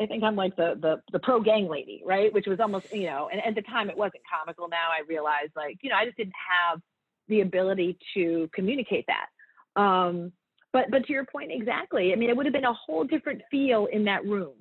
[0.00, 2.32] I think I'm like the the the pro gang lady, right?
[2.32, 4.68] Which was almost, you know, and at the time it wasn't comical.
[4.68, 6.34] Now I realize like, you know, I just didn't
[6.70, 6.80] have
[7.28, 9.80] the ability to communicate that.
[9.80, 10.32] Um,
[10.72, 13.42] but but to your point exactly, I mean, it would have been a whole different
[13.50, 14.54] feel in that room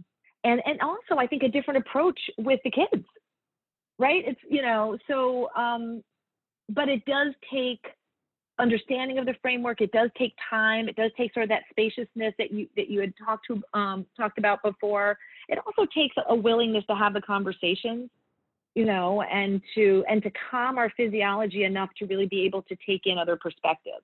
[0.44, 3.06] and and also I think a different approach with the kids,
[3.98, 4.24] right?
[4.26, 6.04] It's you know so, um,
[6.70, 7.84] but it does take
[8.60, 9.82] understanding of the framework.
[9.82, 10.88] It does take time.
[10.88, 14.06] It does take sort of that spaciousness that you that you had talked to um,
[14.18, 15.18] talked about before.
[15.48, 18.10] It also takes a willingness to have the conversations,
[18.76, 22.78] you know, and to and to calm our physiology enough to really be able to
[22.86, 24.04] take in other perspectives.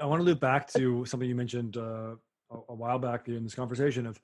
[0.00, 2.14] I want to loop back to something you mentioned uh,
[2.50, 4.20] a, while back in this conversation of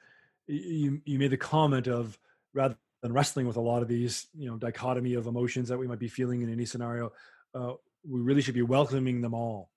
[0.47, 2.19] you you made the comment of
[2.55, 5.87] rather than wrestling with a lot of these you know dichotomy of emotions that we
[5.87, 7.13] might be feeling in any scenario
[7.55, 7.75] uh,
[8.09, 9.71] we really should be welcoming them all.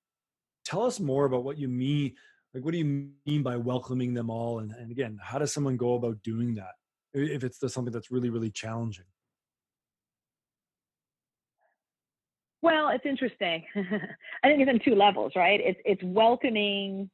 [0.65, 2.15] Tell us more about what you mean
[2.53, 4.59] like what do you mean by welcoming them all?
[4.59, 6.73] And, and again how does someone go about doing that
[7.13, 9.05] if it's something that's really really challenging?
[12.61, 13.65] Well it's interesting.
[13.75, 15.59] I think it's in two levels right?
[15.61, 17.09] It's it's welcoming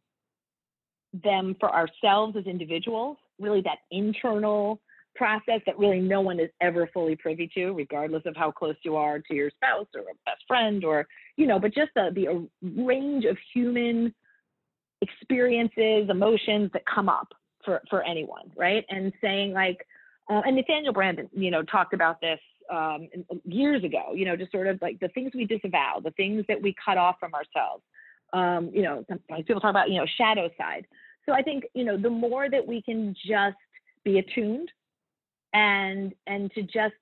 [1.11, 4.79] them for ourselves as individuals, really that internal
[5.19, 8.95] process that really no one is ever fully privy to, regardless of how close you
[8.95, 11.05] are to your spouse or a best friend or,
[11.35, 14.15] you know, but just the, the range of human
[15.01, 17.27] experiences, emotions that come up
[17.65, 18.85] for, for anyone, right?
[18.89, 19.85] And saying like,
[20.31, 22.39] uh, and Nathaniel Branden, you know, talked about this
[22.71, 23.09] um,
[23.43, 26.61] years ago, you know, just sort of like the things we disavow, the things that
[26.61, 27.83] we cut off from ourselves,
[28.31, 29.03] um, you know,
[29.45, 30.87] people talk about, you know, shadow side.
[31.25, 33.57] So I think, you know, the more that we can just
[34.05, 34.71] be attuned
[35.53, 36.95] and and to just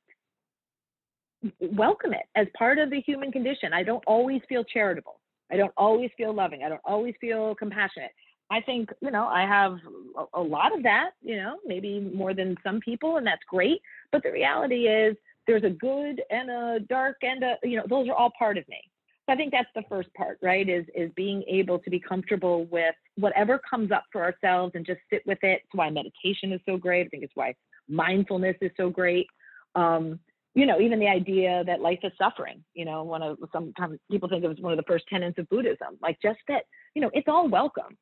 [1.60, 3.73] welcome it as part of the human condition.
[3.73, 5.19] I don't always feel charitable.
[5.51, 6.63] I don't always feel loving.
[6.63, 8.12] I don't always feel compassionate.
[8.49, 9.77] I think, you know, I have
[10.17, 13.81] a, a lot of that, you know, maybe more than some people, and that's great.
[14.12, 15.15] But the reality is
[15.47, 18.67] there's a good and a dark and a, you know, those are all part of
[18.67, 18.79] me.
[19.27, 20.67] So I think that's the first part, right?
[20.67, 25.01] Is is being able to be comfortable with whatever comes up for ourselves and just
[25.11, 25.61] sit with it.
[25.63, 27.07] It's why meditation is so great.
[27.07, 27.53] I think it's why
[27.89, 29.27] mindfulness is so great.
[29.75, 30.19] Um,
[30.55, 32.63] you know, even the idea that life is suffering.
[32.73, 35.49] You know, one of sometimes people think it was one of the first tenets of
[35.49, 35.97] Buddhism.
[36.01, 36.63] Like just that,
[36.95, 37.97] you know, it's all welcome.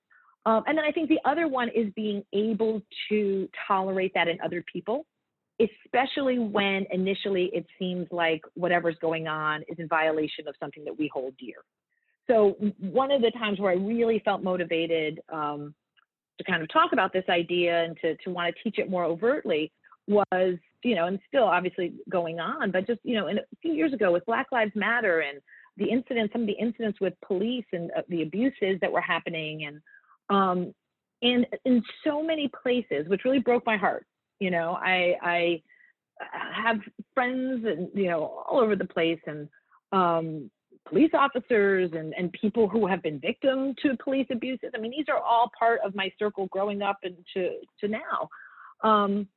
[0.45, 4.39] Um, and then I think the other one is being able to tolerate that in
[4.41, 5.07] other people
[5.59, 10.97] especially when initially it seems like whatever's going on is in violation of something that
[10.97, 11.55] we hold dear.
[12.27, 15.73] So, one of the times where I really felt motivated um,
[16.37, 19.05] to kind of talk about this idea and to, to want to teach it more
[19.05, 19.71] overtly
[20.07, 23.73] was, you know, and still obviously going on, but just, you know, in a few
[23.73, 25.39] years ago with Black Lives Matter and
[25.77, 29.65] the incidents, some of the incidents with police and uh, the abuses that were happening,
[29.65, 29.81] and
[30.29, 30.73] um,
[31.21, 34.05] and in so many places, which really broke my heart
[34.39, 35.63] you know, I I
[36.53, 36.79] have
[37.13, 39.47] friends and you know all over the place and
[39.91, 40.49] um,
[40.87, 44.69] police officers and, and people who have been victim to police abuses.
[44.75, 48.29] I mean, these are all part of my circle growing up and to, to now.
[48.83, 49.27] Um,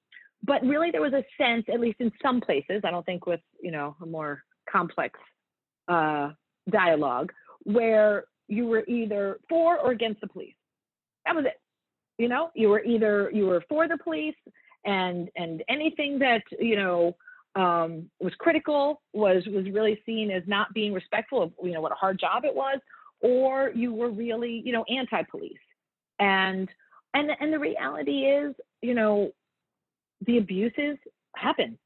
[0.45, 3.41] but really there was a sense, at least in some places, I don't think with,
[3.61, 5.19] you know, a more complex
[5.89, 6.31] uh,
[6.71, 7.33] dialogue
[7.65, 10.55] where you were either for or against the police.
[11.27, 11.61] That was it.
[12.19, 14.35] You know, you were either you were for the police
[14.85, 17.17] and and anything that you know
[17.55, 21.93] um, was critical was was really seen as not being respectful of you know what
[21.93, 22.79] a hard job it was,
[23.21, 25.59] or you were really you know anti-police.
[26.21, 26.69] And
[27.15, 29.33] and and the reality is, you know,
[30.27, 30.99] the abuses
[31.37, 31.79] happen.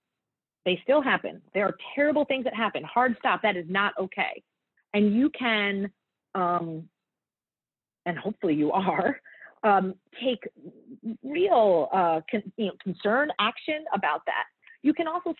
[0.64, 1.42] They still happen.
[1.54, 2.84] There are terrible things that happen.
[2.84, 3.42] Hard stop.
[3.42, 4.42] That is not okay.
[4.94, 5.90] And you can,
[6.34, 6.88] um,
[8.06, 9.20] and hopefully you are,
[9.64, 10.42] um, take
[11.22, 14.44] real uh, con- you know, concern, action about that.
[14.82, 15.34] You can also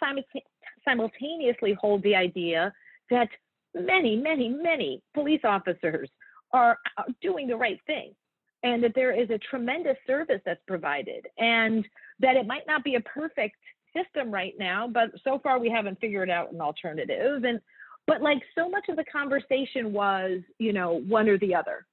[0.85, 2.73] simultaneously hold the idea
[3.11, 3.29] that
[3.75, 6.09] many, many, many police officers
[6.53, 8.15] are, are doing the right thing
[8.63, 11.87] and that there is a tremendous service that's provided and
[12.21, 13.57] that it might not be a perfect
[13.95, 17.61] system right now but so far we haven't figured out an alternative and
[18.07, 21.87] but like so much of the conversation was you know one or the other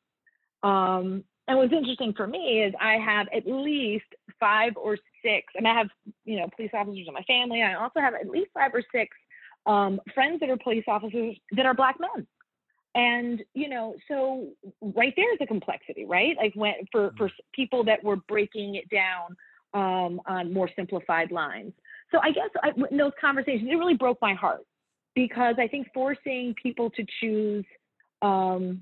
[0.63, 4.05] um and what's interesting for me is i have at least
[4.39, 5.89] five or six and i have
[6.29, 7.61] you know police officers in my family.
[7.61, 9.15] I also have at least five or six
[9.65, 12.27] um, friends that are police officers that are black men.
[12.95, 14.49] And you know so
[14.81, 16.35] right there is a complexity right?
[16.37, 17.53] Like when for for mm-hmm.
[17.53, 19.35] people that were breaking it down
[19.73, 21.73] um, on more simplified lines.
[22.11, 24.65] So i guess I, in those conversations it really broke my heart
[25.15, 27.65] because i think forcing people to choose
[28.21, 28.81] um,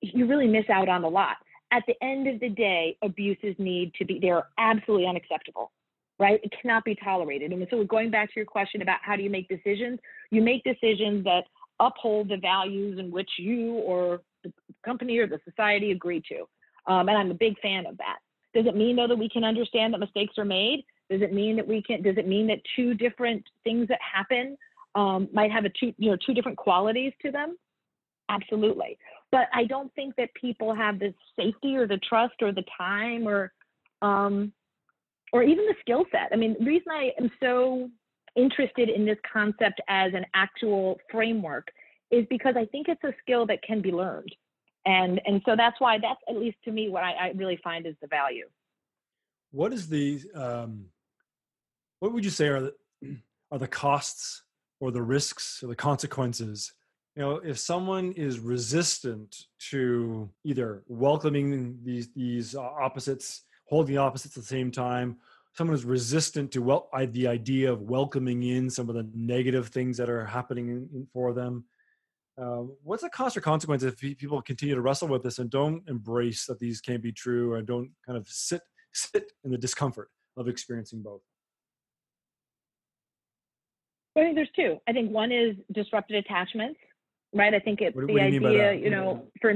[0.00, 1.36] you really miss out on a lot
[1.72, 5.70] at the end of the day abuses need to be they're absolutely unacceptable
[6.18, 9.22] right it cannot be tolerated and so going back to your question about how do
[9.22, 9.98] you make decisions
[10.30, 11.44] you make decisions that
[11.80, 14.52] uphold the values in which you or the
[14.84, 16.40] company or the society agree to.
[16.92, 18.18] Um, and I'm a big fan of that.
[18.54, 20.84] Does it mean though that we can understand that mistakes are made?
[21.10, 22.02] Does it mean that we can?
[22.02, 24.56] Does it mean that two different things that happen
[24.94, 27.56] um, might have a two, you know, two different qualities to them?
[28.28, 28.96] Absolutely.
[29.32, 33.28] But I don't think that people have the safety or the trust or the time
[33.28, 33.52] or,
[34.02, 34.52] um,
[35.32, 36.30] or even the skill set.
[36.32, 37.88] I mean, the reason I am so
[38.36, 41.68] interested in this concept as an actual framework
[42.10, 44.34] is because I think it's a skill that can be learned.
[44.86, 47.86] And, and so that's why that's at least to me what I, I really find
[47.86, 48.46] is the value.
[49.52, 50.86] What is the, um,
[51.98, 52.74] what would you say are the,
[53.52, 54.42] are the costs
[54.80, 56.72] or the risks or the consequences
[57.16, 59.36] you know if someone is resistant
[59.70, 65.16] to either welcoming these these opposites holding the opposites at the same time
[65.54, 69.96] someone is resistant to well the idea of welcoming in some of the negative things
[69.96, 71.64] that are happening in, in, for them
[72.40, 75.82] uh, what's the cost or consequence if people continue to wrestle with this and don't
[75.88, 80.08] embrace that these can't be true and don't kind of sit sit in the discomfort
[80.36, 81.20] of experiencing both?
[84.16, 84.78] I think there's two.
[84.88, 86.80] I think one is disrupted attachments
[87.32, 89.50] right i think it's what, the what idea you, you know for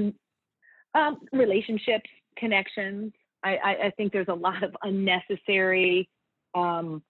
[0.94, 3.12] um, relationships connections
[3.44, 6.08] I, I, think there's a lot of unnecessary
[6.54, 7.02] um,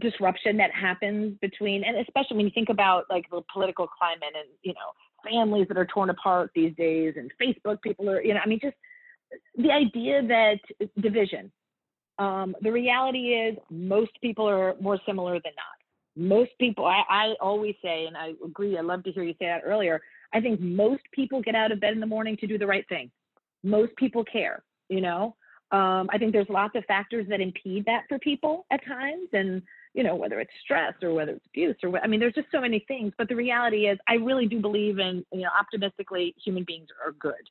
[0.00, 4.48] disruption that happens between, and especially when you think about like the political climate and
[4.62, 8.40] you know families that are torn apart these days, and Facebook people are, you know,
[8.42, 8.76] I mean, just
[9.56, 10.58] the idea that
[11.00, 11.52] division.
[12.18, 15.79] Um, the reality is, most people are more similar than not.
[16.16, 18.76] Most people, I, I always say, and I agree.
[18.76, 20.00] I love to hear you say that earlier.
[20.32, 22.86] I think most people get out of bed in the morning to do the right
[22.88, 23.10] thing.
[23.62, 25.34] Most people care you know
[25.72, 29.62] um, i think there's lots of factors that impede that for people at times and
[29.94, 32.60] you know whether it's stress or whether it's abuse or i mean there's just so
[32.60, 36.64] many things but the reality is i really do believe in you know optimistically human
[36.64, 37.48] beings are good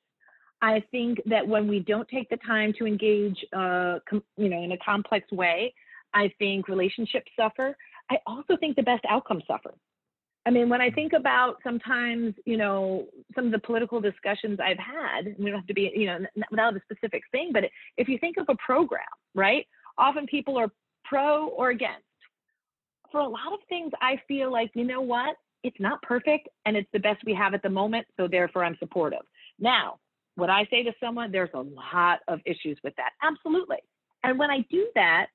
[0.62, 4.62] i think that when we don't take the time to engage uh, com- you know
[4.62, 5.74] in a complex way
[6.14, 7.76] i think relationships suffer
[8.10, 9.74] i also think the best outcomes suffer
[10.46, 10.96] I mean, when I mm-hmm.
[10.96, 15.68] think about sometimes, you know, some of the political discussions I've had, we don't have
[15.68, 17.66] to be, you know, without a specific thing, but
[17.98, 19.04] if you think of a program,
[19.36, 19.68] right?
[19.98, 20.70] Often people are
[21.04, 22.04] pro or against.
[23.12, 25.36] For a lot of things, I feel like, you know what?
[25.64, 28.08] It's not perfect and it's the best we have at the moment.
[28.18, 29.22] So therefore, I'm supportive.
[29.60, 30.00] Now,
[30.36, 33.12] what I say to someone, there's a lot of issues with that.
[33.22, 33.80] Absolutely.
[34.24, 35.28] And when I do that,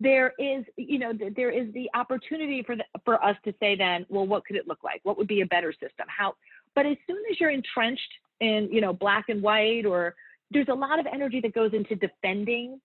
[0.00, 4.06] there is you know there is the opportunity for the, for us to say then
[4.08, 5.00] well what could it look like?
[5.04, 6.06] What would be a better system?
[6.08, 6.34] How
[6.74, 10.14] but as soon as you're entrenched in you know black and white or
[10.50, 12.80] there's a lot of energy that goes into defending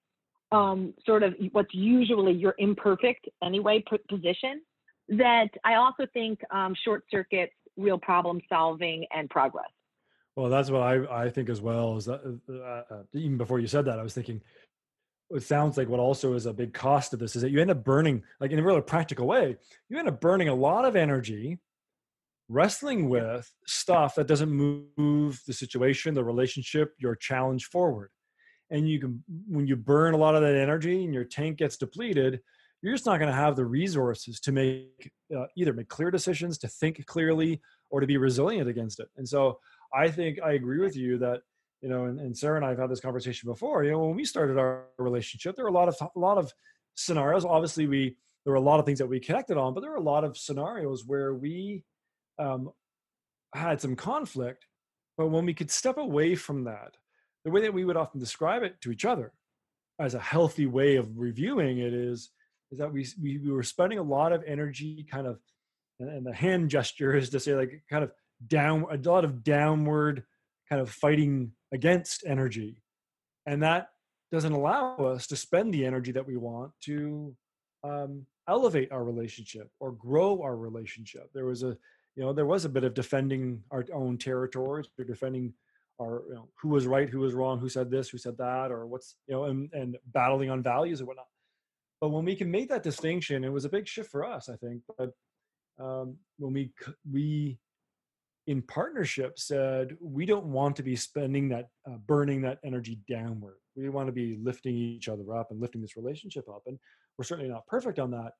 [0.52, 4.62] um, sort of what's usually your imperfect anyway position
[5.10, 9.66] that i also think um, short circuits real problem solving and progress.
[10.36, 13.68] Well that's what i, I think as well is that uh, uh, even before you
[13.68, 14.42] said that i was thinking
[15.32, 17.72] it sounds like what also is a big cost of this is that you end
[17.72, 19.58] up burning, like in a really practical way,
[19.90, 21.60] you end up burning a lot of energy
[22.48, 28.12] wrestling with stuff that doesn't move the situation, the relationship, your challenge forward.
[28.70, 31.78] And you can, when you burn a lot of that energy and your tank gets
[31.78, 32.40] depleted,
[32.82, 36.58] you're just not going to have the resources to make uh, either make clear decisions,
[36.60, 39.08] to think clearly, or to be resilient against it.
[39.18, 39.60] And so
[39.94, 41.42] I think I agree with you that
[41.86, 43.84] you know, and, and Sarah and I have had this conversation before.
[43.84, 46.52] You know, when we started our relationship, there were a lot of a lot of
[46.96, 47.46] scenarios.
[47.46, 49.98] Obviously, we there were a lot of things that we connected on, but there were
[49.98, 51.84] a lot of scenarios where we
[52.40, 52.72] um,
[53.54, 54.66] had some conflict.
[55.16, 56.98] But when we could step away from that,
[57.44, 59.32] the way that we would often describe it to each other
[60.00, 62.32] as a healthy way of reviewing it is
[62.72, 65.38] is that we we, we were spending a lot of energy kind of
[66.00, 68.12] and the hand gesture is to say like kind of
[68.48, 70.24] down a lot of downward
[70.68, 72.82] kind of fighting against energy
[73.46, 73.90] and that
[74.32, 77.36] doesn't allow us to spend the energy that we want to
[77.84, 81.30] um, elevate our relationship or grow our relationship.
[81.34, 81.78] There was a
[82.16, 85.54] you know there was a bit of defending our own territories or defending
[86.02, 88.72] our you know who was right who was wrong who said this who said that
[88.72, 91.28] or what's you know and, and battling on values and whatnot.
[92.02, 94.56] But when we can make that distinction it was a big shift for us i
[94.56, 94.82] think.
[94.98, 95.12] But
[95.80, 96.72] um, when we
[97.12, 97.60] we
[98.48, 103.58] in partnership said we don't want to be spending that uh, burning that energy downward.
[103.76, 106.64] We want to be lifting each other up and lifting this relationship up.
[106.68, 106.78] And
[107.18, 108.34] we're certainly not perfect on that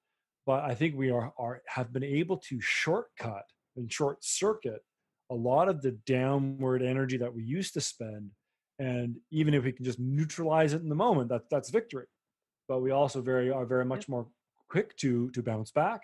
[0.46, 3.46] but i think we are, are have been able to shortcut
[3.76, 4.82] and short circuit
[5.32, 8.30] a lot of the downward energy that we used to spend
[8.80, 12.06] and even if we can just neutralize it in the moment that that's victory.
[12.68, 14.28] But we also very are very much more
[14.70, 16.02] quick to to bounce back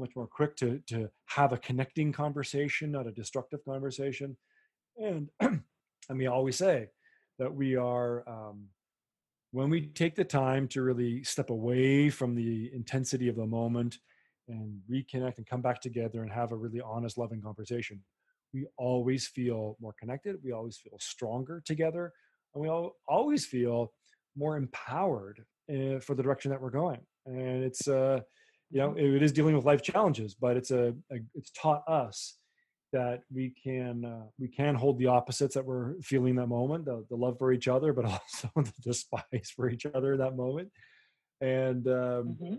[0.00, 4.36] much more quick to to have a connecting conversation not a destructive conversation.
[4.96, 6.88] And and we always say
[7.38, 8.66] that we are um,
[9.52, 13.98] when we take the time to really step away from the intensity of the moment
[14.48, 18.02] and reconnect and come back together and have a really honest loving conversation
[18.52, 22.12] we always feel more connected we always feel stronger together
[22.54, 23.92] and we all, always feel
[24.36, 27.00] more empowered uh, for the direction that we're going.
[27.26, 28.20] And it's uh
[28.70, 32.36] you know it is dealing with life challenges but it's a, a it's taught us
[32.92, 37.04] that we can uh, we can hold the opposites that we're feeling that moment the,
[37.08, 40.70] the love for each other but also the despise for each other in that moment.
[41.40, 42.54] And um, mm-hmm.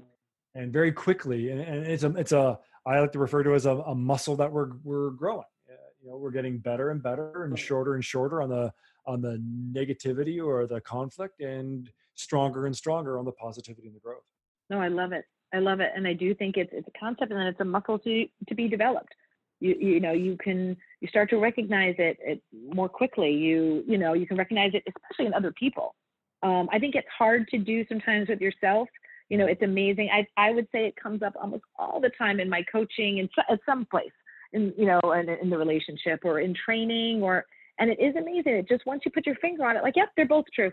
[0.56, 3.66] and very quickly and, and, it's a it's a i like to refer to as
[3.66, 5.46] a, a muscle that we're we're growing.
[5.70, 8.72] Uh, you know we're getting better and better and shorter and shorter on the
[9.06, 9.42] on the
[9.72, 14.24] negativity or the conflict and stronger and stronger on the positivity and the growth.
[14.70, 17.32] No i love it i love it and i do think it's it's a concept
[17.32, 19.14] and then it's a muscle to to be developed.
[19.60, 22.42] You you know you can you start to recognize it, it
[22.74, 23.32] more quickly.
[23.32, 25.96] You you know you can recognize it especially in other people.
[26.44, 28.90] Um, i think it's hard to do sometimes with yourself.
[29.30, 30.10] You know it's amazing.
[30.12, 33.30] I i would say it comes up almost all the time in my coaching and
[33.50, 34.12] at some place
[34.54, 37.46] in you know in, in the relationship or in training or
[37.80, 38.54] and it is amazing.
[38.54, 40.72] It just once you put your finger on it like yep they're both true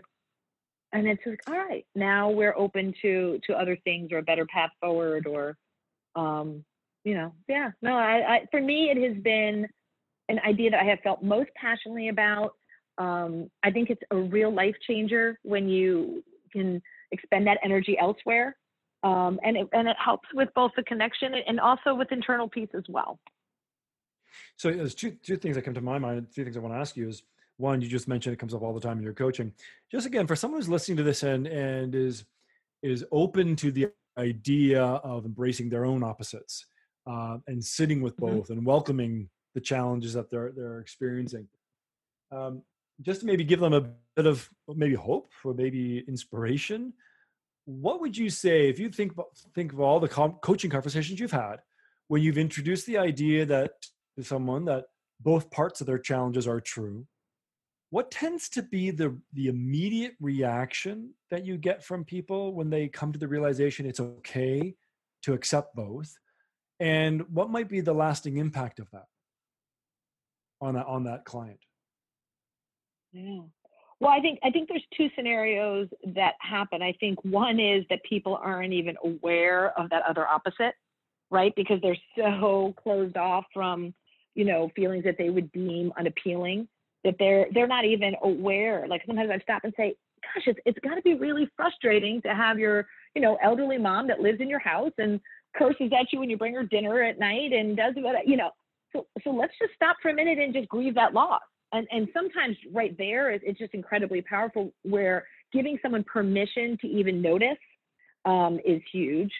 [0.93, 4.45] and it's like all right now we're open to to other things or a better
[4.45, 5.55] path forward or
[6.15, 6.63] um
[7.03, 9.67] you know yeah no i, I for me it has been
[10.29, 12.53] an idea that i have felt most passionately about
[12.97, 16.81] um i think it's a real life changer when you can
[17.11, 18.55] expend that energy elsewhere.
[19.03, 22.69] Um, and, it, and it helps with both the connection and also with internal peace
[22.75, 23.19] as well.
[24.57, 26.27] So there's two, two things that come to my mind.
[26.35, 27.23] Two things I want to ask you is
[27.59, 29.53] one, you just mentioned it comes up all the time in your coaching.
[29.91, 32.25] Just again, for someone who's listening to this and, and is,
[32.81, 36.65] is open to the idea of embracing their own opposites
[37.07, 38.37] uh, and sitting with mm-hmm.
[38.37, 38.53] both mm-hmm.
[38.53, 41.47] and welcoming the challenges that they're, they're experiencing.
[42.31, 42.63] Um,
[43.01, 46.93] just to maybe give them a bit of maybe hope or maybe inspiration
[47.69, 49.13] what would you say if you think
[49.53, 51.57] think of all the com- coaching conversations you've had
[52.07, 53.71] when you've introduced the idea that
[54.17, 54.85] to someone that
[55.21, 57.05] both parts of their challenges are true
[57.91, 62.87] what tends to be the the immediate reaction that you get from people when they
[62.87, 64.75] come to the realization it's okay
[65.21, 66.13] to accept both
[66.79, 69.05] and what might be the lasting impact of that
[70.61, 71.59] on that on that client
[73.11, 73.41] yeah.
[73.99, 76.81] Well, I think I think there's two scenarios that happen.
[76.81, 80.73] I think one is that people aren't even aware of that other opposite,
[81.29, 81.53] right?
[81.55, 83.93] Because they're so closed off from,
[84.35, 86.67] you know, feelings that they would deem unappealing
[87.03, 88.85] that they're they're not even aware.
[88.87, 92.35] Like sometimes I stop and say, "Gosh, it's it's got to be really frustrating to
[92.35, 95.19] have your, you know, elderly mom that lives in your house and
[95.55, 98.51] curses at you when you bring her dinner at night and does what you know."
[98.93, 101.41] So so let's just stop for a minute and just grieve that loss
[101.73, 107.21] and and sometimes right there it's just incredibly powerful where giving someone permission to even
[107.21, 107.57] notice
[108.25, 109.31] um, is huge.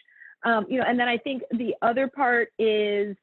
[0.46, 3.16] Um, you know, and then I think the other part is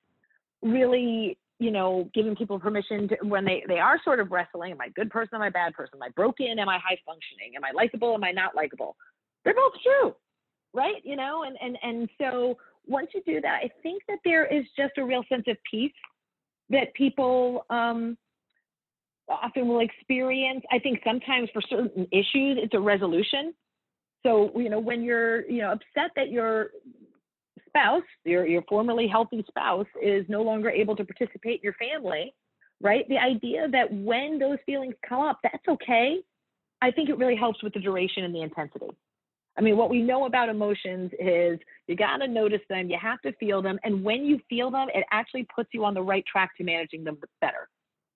[0.62, 4.72] really, you know, giving people permission to when they they are sort of wrestling.
[4.72, 5.36] Am I a good person?
[5.36, 5.96] Am I a bad person?
[5.96, 6.58] Am I broken?
[6.58, 7.52] Am I high functioning?
[7.56, 8.14] Am I likable?
[8.14, 8.96] Am I not likable?
[9.44, 10.14] They're both true,
[10.74, 11.02] right?
[11.04, 14.64] You know, and and and so once you do that, I think that there is
[14.76, 15.92] just a real sense of peace
[16.70, 18.16] that people um,
[19.28, 20.62] often will experience.
[20.70, 23.54] I think sometimes for certain issues, it's a resolution.
[24.24, 26.70] So, you know, when you're, you know, upset that your
[27.66, 32.34] spouse, your, your formerly healthy spouse, is no longer able to participate in your family,
[32.80, 33.08] right?
[33.08, 36.18] The idea that when those feelings come up, that's okay.
[36.82, 38.90] I think it really helps with the duration and the intensity.
[39.58, 43.20] I mean, what we know about emotions is you got to notice them, you have
[43.22, 46.24] to feel them, and when you feel them, it actually puts you on the right
[46.30, 47.68] track to managing them better.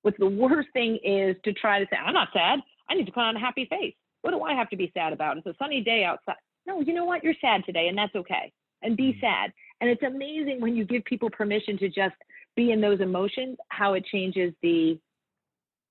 [0.03, 2.61] What's the worst thing is to try to say, I'm not sad.
[2.89, 3.95] I need to put on a happy face.
[4.23, 5.39] What do I have to be sad about?
[5.39, 6.37] It's a sunny day outside.
[6.67, 7.25] No, you know what?
[7.25, 8.53] You're sad today, and that's okay.
[8.83, 9.21] And be mm-hmm.
[9.21, 9.53] sad.
[9.81, 12.15] And it's amazing when you give people permission to just
[12.57, 14.99] be in those emotions, how it changes the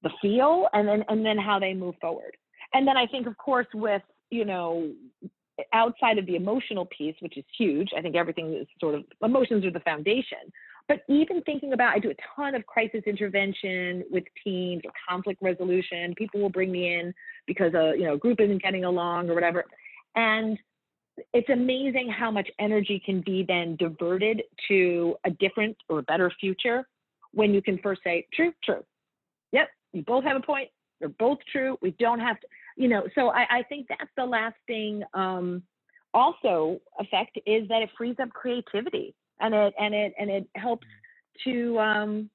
[0.01, 2.35] the feel and then and then how they move forward.
[2.73, 4.91] And then I think, of course, with you know
[5.73, 9.65] outside of the emotional piece, which is huge, I think everything is sort of emotions
[9.65, 10.51] are the foundation.
[10.87, 15.39] But even thinking about, I do a ton of crisis intervention with teams or conflict
[15.41, 16.15] resolution.
[16.17, 17.13] People will bring me in
[17.45, 19.65] because a you know group isn't getting along or whatever,
[20.15, 20.57] and
[21.33, 26.31] it's amazing how much energy can be then diverted to a different or a better
[26.39, 26.87] future
[27.33, 28.83] when you can first say true, true.
[29.51, 30.69] Yep, you both have a point.
[30.99, 31.77] They're both true.
[31.81, 32.47] We don't have to
[32.79, 35.61] you know, so I, I think that's the lasting um,
[36.13, 40.87] also effect is that it frees up creativity and it and it and it helps
[41.43, 42.29] to um,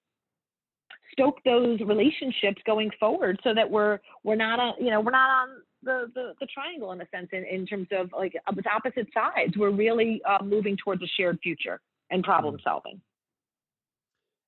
[1.13, 5.31] stoke those relationships going forward so that we're we're not on you know we're not
[5.31, 5.49] on
[5.85, 9.57] the, the, the triangle in a sense in, in terms of like with opposite sides
[9.57, 11.81] we're really uh, moving towards a shared future
[12.11, 12.69] and problem mm-hmm.
[12.69, 13.01] solving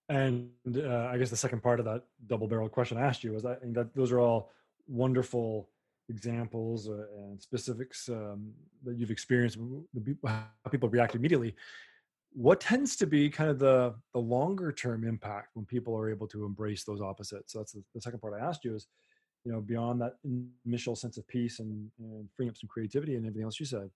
[0.09, 3.33] and uh, i guess the second part of that double barrel question i asked you
[3.33, 4.51] was that, that those are all
[4.89, 5.69] wonderful
[6.09, 8.53] examples uh, and specifics um,
[8.85, 9.59] that you've experienced,
[10.27, 11.55] how people react immediately.
[12.33, 16.27] What tends to be kind of the the longer term impact when people are able
[16.29, 17.53] to embrace those opposites?
[17.53, 18.87] So that's the, the second part I asked you is,
[19.47, 20.17] you know, beyond that
[20.67, 23.89] initial sense of peace and, and freeing up some creativity and everything else you said.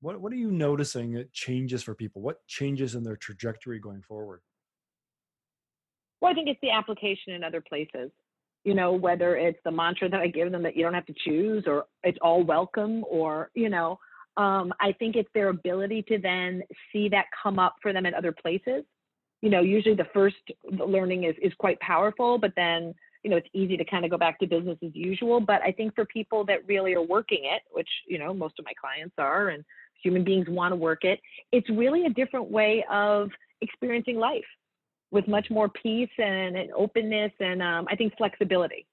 [0.00, 2.20] What what are you noticing that changes for people?
[2.20, 4.42] What changes in their trajectory going forward?
[6.20, 8.10] Well, I think it's the application in other places
[8.66, 11.14] you know, whether it's the mantra that I give them that you don't have to
[11.24, 13.96] choose or it's all welcome or, you know,
[14.36, 18.12] um, I think it's their ability to then see that come up for them in
[18.12, 18.82] other places.
[19.40, 20.34] You know, usually the first
[20.68, 22.92] learning is, is quite powerful, but then,
[23.26, 25.40] you know, it's easy to kind of go back to business as usual.
[25.40, 28.64] But I think for people that really are working it, which, you know, most of
[28.64, 29.64] my clients are and
[30.00, 31.18] human beings want to work it,
[31.50, 33.30] it's really a different way of
[33.62, 34.44] experiencing life
[35.10, 38.86] with much more peace and, and openness and um, I think flexibility.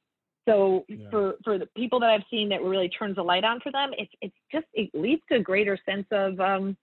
[0.49, 1.11] So yeah.
[1.11, 3.91] for for the people that I've seen that really turns the light on for them,
[3.99, 6.75] it's it's just it leads to a greater sense of um,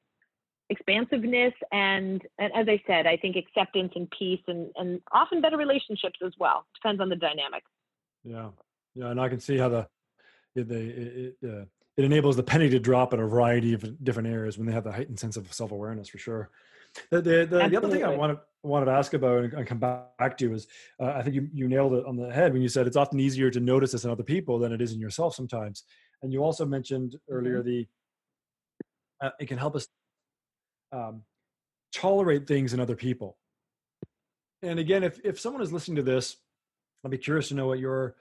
[0.71, 5.57] expansiveness and, and as I said, I think acceptance and peace and and often better
[5.57, 6.65] relationships as well.
[6.75, 7.63] Depends on the dynamic.
[8.25, 8.51] Yeah,
[8.95, 9.89] yeah, and I can see how the
[10.55, 11.65] it, it, it, uh,
[11.97, 14.85] it enables the penny to drop in a variety of different areas when they have
[14.85, 16.51] the heightened sense of self awareness for sure.
[17.11, 20.37] The, the, the, the, other thing I wanted wanted to ask about and, come back
[20.39, 20.67] to is
[21.01, 23.21] uh, I think you, you nailed it on the head when you said it's often
[23.21, 25.85] easier to notice this in other people than it is in yourself sometimes.
[26.23, 27.69] And you also mentioned earlier mm-hmm.
[27.69, 27.87] the
[29.21, 29.87] uh, it can help us
[30.93, 31.23] um,
[31.95, 33.37] tolerate things in other people.
[34.63, 36.37] And again, if if someone is listening to this,
[37.05, 38.17] I'd be curious to know what your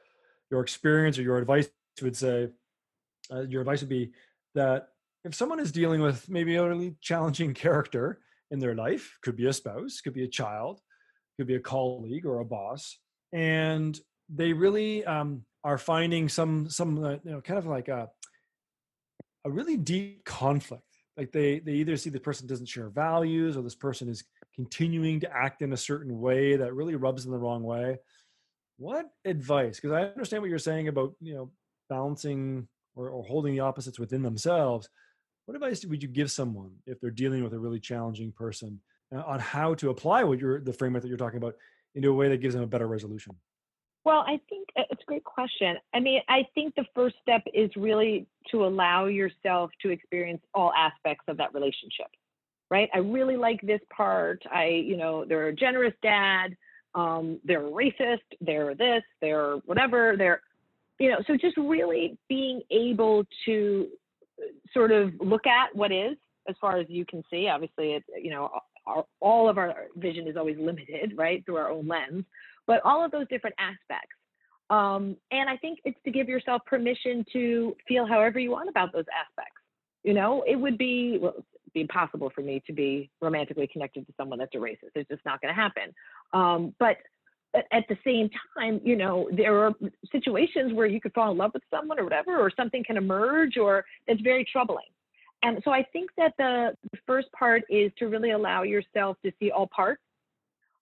[0.51, 1.69] your experience or your advice
[2.01, 2.49] would say.
[3.31, 4.11] Uh, your advice would be
[4.55, 4.87] that
[5.23, 8.19] if someone is dealing with maybe a really challenging character
[8.51, 10.79] in their life could be a spouse could be a child
[11.37, 12.97] could be a colleague or a boss
[13.31, 18.09] and they really um, are finding some some uh, you know kind of like a
[19.45, 20.83] a really deep conflict
[21.19, 24.23] like they they either see the person doesn't share values or this person is
[24.55, 27.97] continuing to act in a certain way that really rubs them the wrong way.
[28.77, 29.75] What advice?
[29.75, 31.51] Because i understand what you're saying about you know
[31.89, 34.87] balancing or, or holding the opposites within themselves.
[35.45, 38.79] What advice would you give someone if they're dealing with a really challenging person
[39.13, 41.55] uh, on how to apply what you're the framework that you're talking about
[41.95, 43.35] into a way that gives them a better resolution?
[44.05, 45.75] Well, I think uh, it's a great question.
[45.93, 50.71] I mean, I think the first step is really to allow yourself to experience all
[50.77, 52.07] aspects of that relationship,
[52.69, 52.89] right?
[52.93, 54.41] I really like this part.
[54.51, 56.55] I, you know, they're a generous dad.
[56.95, 58.19] Um, they're racist.
[58.41, 59.03] They're this.
[59.21, 60.15] They're whatever.
[60.17, 60.41] They're
[60.99, 63.87] you know, so just really being able to
[64.39, 67.47] uh, sort of look at what is as far as you can see.
[67.47, 68.49] Obviously, it's, you know,
[68.85, 72.25] our, all of our vision is always limited, right, through our own lens,
[72.69, 74.15] but all of those different aspects.
[74.69, 78.93] Um, and I think it's to give yourself permission to feel however you want about
[78.93, 79.59] those aspects.
[80.03, 81.43] You know, it would be, well,
[81.73, 84.91] be impossible for me to be romantically connected to someone that's a racist.
[84.93, 85.87] It's just not going to happen.
[86.31, 86.97] Um, but
[87.71, 89.73] at the same time, you know, there are
[90.11, 93.57] situations where you could fall in love with someone or whatever, or something can emerge,
[93.57, 94.85] or that's very troubling.
[95.41, 96.75] And so I think that the
[97.07, 100.03] first part is to really allow yourself to see all parts,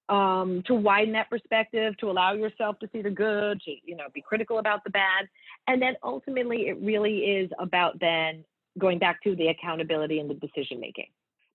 [0.09, 4.05] um, to widen that perspective, to allow yourself to see the good, to you know,
[4.13, 5.27] be critical about the bad,
[5.67, 8.43] and then ultimately it really is about then
[8.77, 11.07] going back to the accountability and the decision making.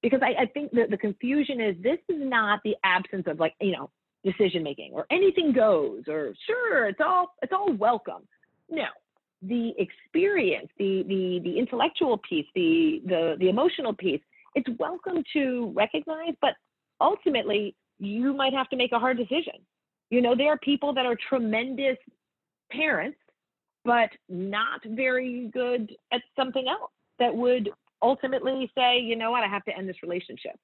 [0.03, 3.55] Because I, I think that the confusion is this is not the absence of like,
[3.61, 3.91] you know,
[4.25, 8.23] decision making or anything goes or sure, it's all it's all welcome.
[8.71, 8.87] No.
[9.43, 14.21] The experience, the the the intellectual piece, the the the emotional piece,
[14.55, 16.55] it's welcome to recognize, but
[17.01, 19.55] ultimately you might have to make a hard decision.
[20.11, 21.97] You know, there are people that are tremendous
[22.71, 23.19] parents,
[23.85, 27.71] but not very good at something else that would
[28.03, 30.59] ultimately say, you know what, I have to end this relationship.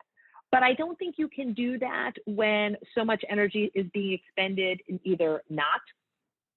[0.51, 4.80] But I don't think you can do that when so much energy is being expended
[4.89, 5.80] in either not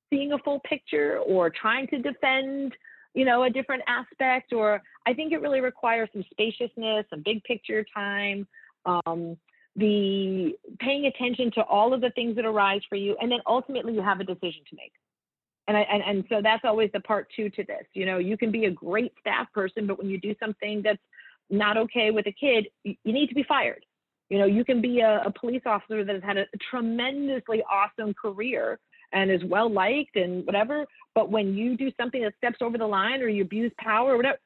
[0.09, 2.73] seeing a full picture or trying to defend,
[3.13, 4.53] you know, a different aspect.
[4.53, 8.47] Or I think it really requires some spaciousness, some big picture time,
[8.85, 9.37] um,
[9.75, 13.93] the paying attention to all of the things that arise for you, and then ultimately
[13.93, 14.91] you have a decision to make.
[15.67, 17.85] And, I, and and so that's always the part two to this.
[17.93, 21.01] You know, you can be a great staff person, but when you do something that's
[21.49, 23.85] not okay with a kid, you, need to be fired.
[24.29, 28.13] You know, you can be a, a police officer that has had a tremendously awesome
[28.13, 28.79] career
[29.13, 32.87] and is well liked and whatever, but when you do something that steps over the
[32.87, 34.37] line or you abuse power or whatever,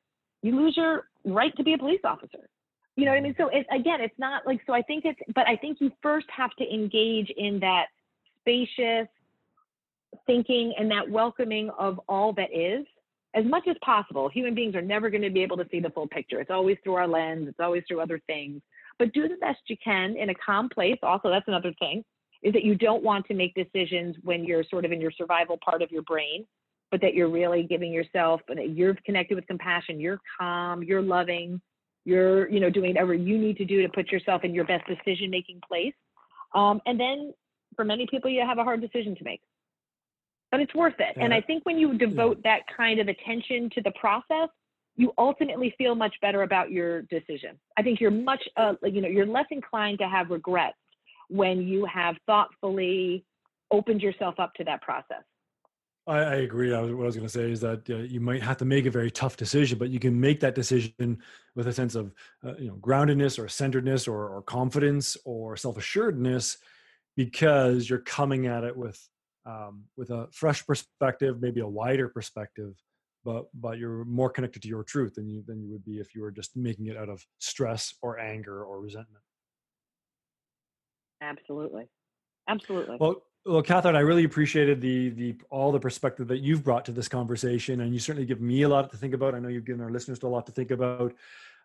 [0.41, 2.49] you lose your right to be a police officer.
[2.95, 3.35] You know what I mean?
[3.37, 4.73] So it, again, it's not like so.
[4.73, 7.87] I think it's, but I think you first have to engage in that
[8.41, 9.07] spacious
[10.25, 12.85] thinking and that welcoming of all that is
[13.33, 14.29] as much as possible.
[14.29, 16.39] Human beings are never going to be able to see the full picture.
[16.39, 18.61] It's always through our lens, it's always through other things.
[18.97, 20.97] But do the best you can in a calm place.
[21.03, 22.03] Also, that's another thing
[22.43, 25.57] is that you don't want to make decisions when you're sort of in your survival
[25.65, 26.45] part of your brain,
[26.91, 31.59] but that you're really giving yourself, that you're connected with compassion, you're calm, you're loving,
[32.05, 34.85] you're, you know, doing whatever you need to do to put yourself in your best
[34.87, 35.93] decision making place.
[36.53, 37.33] Um, and then
[37.75, 39.41] for many people, you have a hard decision to make
[40.55, 41.17] but it's worth it.
[41.19, 42.55] And I think when you devote yeah.
[42.55, 44.47] that kind of attention to the process,
[44.95, 47.59] you ultimately feel much better about your decision.
[47.77, 50.77] I think you're much, uh, you know, you're less inclined to have regrets
[51.29, 53.25] when you have thoughtfully
[53.69, 55.23] opened yourself up to that process.
[56.07, 56.73] I, I agree.
[56.73, 58.65] I was, what I was going to say is that uh, you might have to
[58.65, 61.21] make a very tough decision, but you can make that decision
[61.55, 62.13] with a sense of,
[62.45, 66.57] uh, you know, groundedness or centeredness or, or confidence or self assuredness
[67.15, 68.99] because you're coming at it with
[69.45, 72.73] um, with a fresh perspective, maybe a wider perspective,
[73.23, 76.15] but but you're more connected to your truth than you than you would be if
[76.15, 79.23] you were just making it out of stress or anger or resentment.
[81.21, 81.87] Absolutely,
[82.47, 82.97] absolutely.
[82.99, 86.91] Well, well, Katherine, I really appreciated the the all the perspective that you've brought to
[86.91, 89.35] this conversation, and you certainly give me a lot to think about.
[89.35, 91.13] I know you've given our listeners a lot to think about.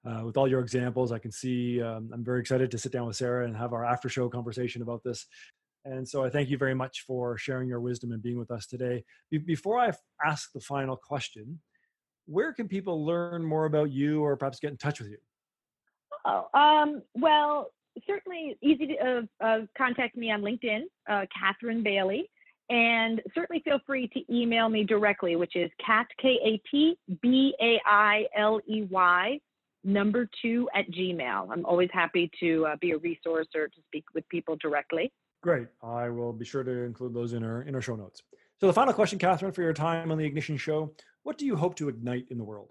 [0.05, 3.07] Uh, with all your examples, I can see um, I'm very excited to sit down
[3.07, 5.27] with Sarah and have our after show conversation about this.
[5.85, 8.67] And so I thank you very much for sharing your wisdom and being with us
[8.67, 9.05] today.
[9.31, 9.93] Be- before I
[10.25, 11.61] ask the final question,
[12.27, 15.19] where can people learn more about you or perhaps get in touch with you?
[16.27, 17.73] Oh, um, well,
[18.07, 22.31] certainly easy to uh, uh, contact me on LinkedIn, uh, Katherine Bailey.
[22.69, 27.53] And certainly feel free to email me directly, which is cat, K A T B
[27.61, 29.41] A I L E Y,
[29.83, 31.49] number two at Gmail.
[31.51, 35.13] I'm always happy to uh, be a resource or to speak with people directly.
[35.43, 35.67] Great.
[35.83, 38.23] I will be sure to include those in our in our show notes.
[38.61, 41.57] So the final question, Katherine, for your time on the Ignition Show, what do you
[41.57, 42.69] hope to ignite in the world?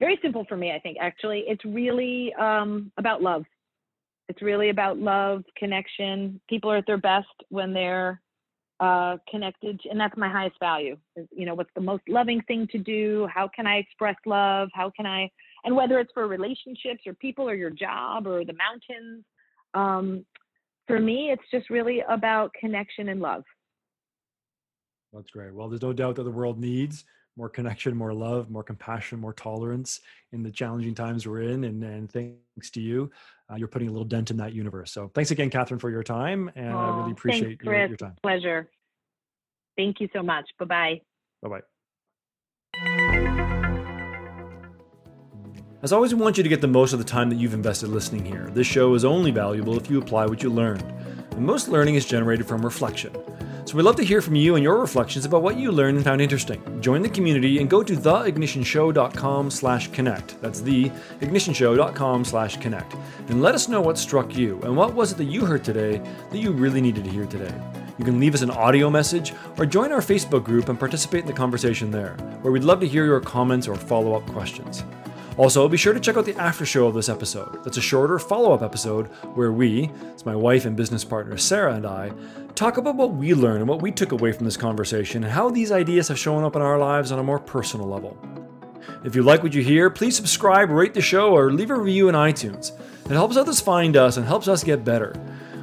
[0.00, 0.96] Very simple for me, I think.
[1.00, 3.44] Actually, it's really um, about love.
[4.30, 6.40] It's really about love, connection.
[6.48, 8.22] People are at their best when they're
[8.78, 10.96] uh, connected, and that's my highest value.
[11.16, 13.26] Is, you know, what's the most loving thing to do?
[13.34, 14.68] How can I express love?
[14.72, 15.28] How can I?
[15.64, 19.24] And whether it's for relationships or people or your job or the mountains,
[19.74, 20.24] um,
[20.86, 23.42] for me, it's just really about connection and love.
[25.12, 25.52] That's great.
[25.52, 27.04] Well, there's no doubt that the world needs
[27.36, 30.00] more connection, more love, more compassion, more tolerance
[30.32, 31.64] in the challenging times we're in.
[31.64, 33.10] And, and thanks to you,
[33.50, 34.92] uh, you're putting a little dent in that universe.
[34.92, 36.50] So thanks again, Katherine, for your time.
[36.54, 38.16] And I really appreciate thanks, your, your time.
[38.22, 38.70] Pleasure.
[39.76, 40.44] Thank you so much.
[40.58, 41.00] Bye bye.
[41.42, 41.60] Bye bye.
[45.82, 47.88] As always, we want you to get the most of the time that you've invested
[47.88, 48.50] listening here.
[48.52, 50.84] This show is only valuable if you apply what you learned.
[51.30, 53.14] And most learning is generated from reflection.
[53.70, 56.04] So we'd love to hear from you and your reflections about what you learned and
[56.04, 56.60] found interesting.
[56.80, 60.42] Join the community and go to theignitionshow.com slash connect.
[60.42, 62.96] That's theignitionshow.com slash connect.
[63.28, 66.02] And let us know what struck you and what was it that you heard today
[66.32, 67.54] that you really needed to hear today.
[67.96, 71.28] You can leave us an audio message or join our Facebook group and participate in
[71.28, 74.82] the conversation there, where we'd love to hear your comments or follow up questions.
[75.36, 77.62] Also, be sure to check out the after show of this episode.
[77.64, 81.74] That's a shorter follow up episode where we, it's my wife and business partner Sarah
[81.74, 82.12] and I,
[82.54, 85.48] talk about what we learned and what we took away from this conversation and how
[85.48, 88.18] these ideas have shown up in our lives on a more personal level.
[89.04, 92.08] If you like what you hear, please subscribe, rate the show, or leave a review
[92.08, 92.72] in iTunes.
[93.06, 95.14] It helps others find us and helps us get better.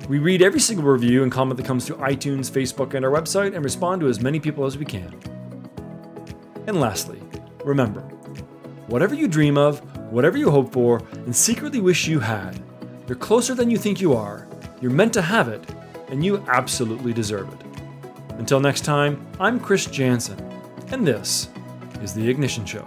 [0.10, 3.54] We read every single review and comment that comes through iTunes, Facebook, and our website
[3.54, 5.14] and respond to as many people as we can.
[6.66, 7.22] And lastly,
[7.64, 8.10] remember,
[8.88, 9.80] Whatever you dream of,
[10.14, 12.58] whatever you hope for, and secretly wish you had,
[13.06, 14.48] you're closer than you think you are,
[14.80, 15.62] you're meant to have it,
[16.08, 17.60] and you absolutely deserve it.
[18.40, 20.40] Until next time, I'm Chris Jansen,
[20.88, 21.50] and this
[22.02, 22.86] is The Ignition Show.